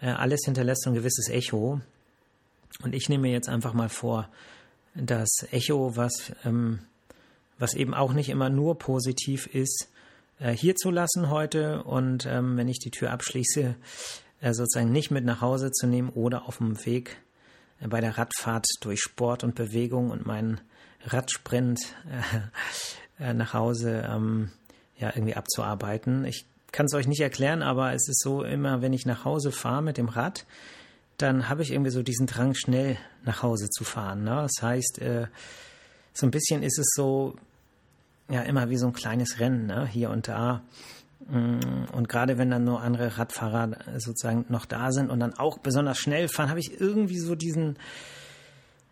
äh, 0.00 0.08
alles 0.10 0.42
hinterlässt 0.44 0.86
ein 0.86 0.94
gewisses 0.94 1.28
Echo. 1.28 1.80
Und 2.82 2.94
ich 2.94 3.08
nehme 3.08 3.22
mir 3.22 3.32
jetzt 3.32 3.48
einfach 3.48 3.72
mal 3.72 3.88
vor, 3.88 4.28
das 4.94 5.46
Echo, 5.50 5.96
was, 5.96 6.32
ähm, 6.44 6.80
was 7.58 7.74
eben 7.74 7.94
auch 7.94 8.12
nicht 8.12 8.28
immer 8.28 8.50
nur 8.50 8.78
positiv 8.78 9.46
ist, 9.46 9.88
äh, 10.38 10.52
hier 10.52 10.76
zu 10.76 10.90
lassen 10.90 11.30
heute 11.30 11.82
und 11.84 12.26
ähm, 12.26 12.56
wenn 12.56 12.68
ich 12.68 12.78
die 12.78 12.90
Tür 12.90 13.10
abschließe, 13.10 13.74
äh, 14.40 14.52
sozusagen 14.52 14.92
nicht 14.92 15.10
mit 15.10 15.24
nach 15.24 15.40
Hause 15.40 15.70
zu 15.70 15.86
nehmen 15.86 16.10
oder 16.10 16.46
auf 16.46 16.58
dem 16.58 16.84
Weg 16.84 17.16
äh, 17.80 17.88
bei 17.88 18.00
der 18.00 18.18
Radfahrt 18.18 18.66
durch 18.80 19.00
Sport 19.00 19.44
und 19.44 19.54
Bewegung 19.54 20.10
und 20.10 20.26
meinen 20.26 20.60
Radsprint 21.06 21.80
äh, 23.18 23.24
äh, 23.30 23.34
nach 23.34 23.54
Hause 23.54 24.06
ähm, 24.10 24.50
ja 24.98 25.12
irgendwie 25.14 25.36
abzuarbeiten. 25.36 26.24
Ich 26.26 26.46
kann 26.72 26.86
es 26.86 26.94
euch 26.94 27.06
nicht 27.06 27.20
erklären, 27.20 27.62
aber 27.62 27.92
es 27.92 28.08
ist 28.08 28.20
so 28.20 28.42
immer, 28.42 28.82
wenn 28.82 28.92
ich 28.92 29.06
nach 29.06 29.24
Hause 29.24 29.52
fahre 29.52 29.82
mit 29.82 29.98
dem 29.98 30.08
Rad, 30.08 30.46
dann 31.18 31.48
habe 31.48 31.62
ich 31.62 31.70
irgendwie 31.70 31.90
so 31.90 32.02
diesen 32.02 32.26
Drang, 32.26 32.54
schnell 32.54 32.96
nach 33.24 33.42
Hause 33.42 33.68
zu 33.68 33.84
fahren. 33.84 34.24
Ne? 34.24 34.48
Das 34.50 34.62
heißt, 34.62 34.98
äh, 35.00 35.26
so 36.14 36.26
ein 36.26 36.30
bisschen 36.30 36.62
ist 36.62 36.78
es 36.78 36.88
so, 36.94 37.36
ja 38.28 38.42
immer 38.42 38.70
wie 38.70 38.76
so 38.76 38.86
ein 38.86 38.92
kleines 38.92 39.38
Rennen, 39.38 39.66
ne? 39.66 39.86
hier 39.86 40.10
und 40.10 40.28
da. 40.28 40.62
Mm, 41.28 41.84
und 41.92 42.08
gerade 42.08 42.38
wenn 42.38 42.50
dann 42.50 42.64
nur 42.64 42.80
andere 42.80 43.18
Radfahrer 43.18 43.76
sozusagen 43.98 44.46
noch 44.48 44.64
da 44.64 44.90
sind 44.90 45.10
und 45.10 45.20
dann 45.20 45.34
auch 45.34 45.58
besonders 45.58 45.98
schnell 45.98 46.28
fahren, 46.28 46.48
habe 46.48 46.60
ich 46.60 46.80
irgendwie 46.80 47.18
so 47.18 47.34
diesen, 47.34 47.76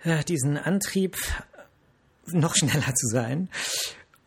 äh, 0.04 0.22
diesen 0.24 0.56
Antrieb, 0.56 1.16
noch 2.26 2.54
schneller 2.54 2.94
zu 2.94 3.08
sein 3.08 3.48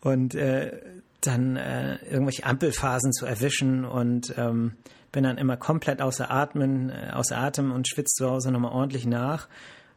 und 0.00 0.34
äh, 0.34 0.80
dann 1.26 1.56
äh, 1.56 1.96
irgendwelche 2.04 2.44
Ampelphasen 2.44 3.12
zu 3.12 3.26
erwischen 3.26 3.84
und 3.84 4.34
ähm, 4.36 4.72
bin 5.12 5.24
dann 5.24 5.38
immer 5.38 5.56
komplett 5.56 6.02
außer 6.02 6.30
Atmen, 6.30 6.90
äh, 6.90 7.10
außer 7.12 7.36
Atem 7.36 7.72
und 7.72 7.88
schwitze 7.88 8.14
zu 8.16 8.30
Hause 8.30 8.50
nochmal 8.50 8.72
ordentlich 8.72 9.06
nach. 9.06 9.48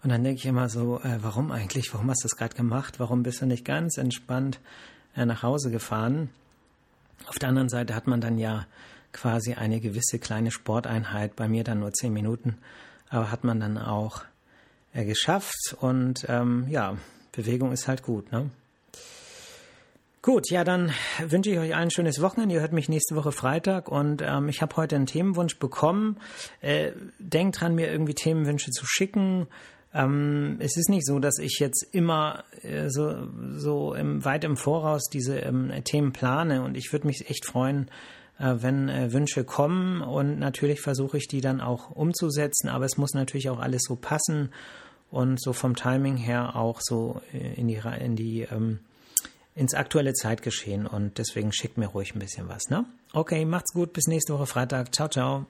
Und 0.04 0.12
dann 0.12 0.24
denke 0.24 0.40
ich 0.40 0.46
immer 0.46 0.70
so, 0.70 1.00
äh, 1.00 1.18
warum 1.22 1.52
eigentlich? 1.52 1.94
Warum 1.94 2.10
hast 2.10 2.24
du 2.24 2.28
das 2.28 2.38
gerade 2.38 2.56
gemacht? 2.56 3.00
Warum 3.00 3.24
bist 3.24 3.42
du 3.42 3.46
nicht 3.46 3.66
ganz 3.66 3.98
entspannt? 3.98 4.60
äh, 5.18 5.26
nach 5.26 5.44
Hause 5.44 5.72
gefahren. 5.72 6.30
Auf 7.28 7.40
der 7.40 7.50
anderen 7.50 7.70
Seite 7.70 7.96
hat 7.96 8.08
man 8.08 8.22
dann 8.22 8.38
ja 8.38 8.68
quasi 9.12 9.54
eine 9.54 9.82
gewisse 9.82 10.20
kleine 10.20 10.52
Sporteinheit, 10.52 11.36
bei 11.36 11.48
mir 11.48 11.64
dann 11.64 11.80
nur 11.80 11.92
zehn 11.92 12.14
Minuten, 12.14 12.58
aber 13.10 13.32
hat 13.32 13.44
man 13.44 13.60
dann 13.60 13.78
auch 13.78 14.24
äh, 14.94 15.04
geschafft 15.04 15.76
und 15.80 16.26
ähm, 16.30 16.68
ja, 16.70 16.98
Bewegung 17.32 17.72
ist 17.72 17.88
halt 17.88 18.04
gut, 18.04 18.32
ne? 18.32 18.50
Gut, 20.28 20.50
ja, 20.52 20.66
dann 20.66 20.92
wünsche 21.26 21.52
ich 21.52 21.58
euch 21.58 21.74
ein 21.74 21.90
schönes 21.90 22.22
Wochenende. 22.22 22.56
Ihr 22.56 22.60
hört 22.60 22.74
mich 22.74 22.90
nächste 22.90 23.16
Woche 23.16 23.32
Freitag 23.32 23.88
und 23.88 24.22
ähm, 24.22 24.50
ich 24.50 24.62
habe 24.62 24.76
heute 24.76 24.98
einen 24.98 25.06
Themenwunsch 25.06 25.58
bekommen. 25.58 26.18
Äh, 26.60 26.92
denkt 27.18 27.62
dran, 27.62 27.76
mir 27.76 27.90
irgendwie 27.90 28.14
Themenwünsche 28.14 28.72
zu 28.72 28.86
schicken. 28.86 29.48
Ähm, 29.94 30.58
es 30.60 30.76
ist 30.76 30.90
nicht 30.90 31.06
so, 31.06 31.20
dass 31.20 31.40
ich 31.40 31.60
jetzt 31.60 31.82
immer 31.94 32.44
äh, 32.62 32.90
so, 32.90 33.30
so 33.54 33.94
im, 33.94 34.26
weit 34.26 34.44
im 34.44 34.58
Voraus 34.58 35.06
diese 35.08 35.40
ähm, 35.40 35.72
Themen 35.86 36.12
plane 36.12 36.62
und 36.62 36.76
ich 36.76 36.92
würde 36.92 37.08
mich 37.08 37.30
echt 37.30 37.46
freuen, 37.46 37.90
äh, 38.38 38.56
wenn 38.58 38.90
äh, 38.90 39.14
Wünsche 39.14 39.46
kommen 39.46 40.02
und 40.02 40.40
natürlich 40.40 40.82
versuche 40.82 41.20
ich 41.20 41.30
die 41.30 41.40
dann 41.40 41.62
auch 41.62 41.92
umzusetzen, 41.92 42.68
aber 42.68 42.84
es 42.84 42.98
muss 42.98 43.14
natürlich 43.14 43.50
auch 43.50 43.60
alles 43.60 43.84
so 43.88 43.96
passen 43.96 44.50
und 45.10 45.42
so 45.42 45.54
vom 45.54 45.78
Timing 45.78 46.18
her 46.18 46.58
auch 46.58 46.82
so 46.82 47.22
äh, 47.32 47.54
in 47.54 47.70
die, 47.70 47.80
in 48.02 48.18
die 48.18 48.42
ähm, 48.42 48.80
ins 49.58 49.74
aktuelle 49.74 50.14
Zeitgeschehen 50.14 50.86
und 50.86 51.18
deswegen 51.18 51.52
schickt 51.52 51.78
mir 51.78 51.88
ruhig 51.88 52.16
ein 52.16 52.20
bisschen 52.20 52.48
was, 52.48 52.70
ne? 52.70 52.86
Okay, 53.14 53.44
macht's 53.44 53.74
gut, 53.74 53.92
bis 53.92 54.06
nächste 54.08 54.34
Woche 54.34 54.46
Freitag. 54.46 54.94
Ciao, 54.94 55.10
ciao. 55.10 55.46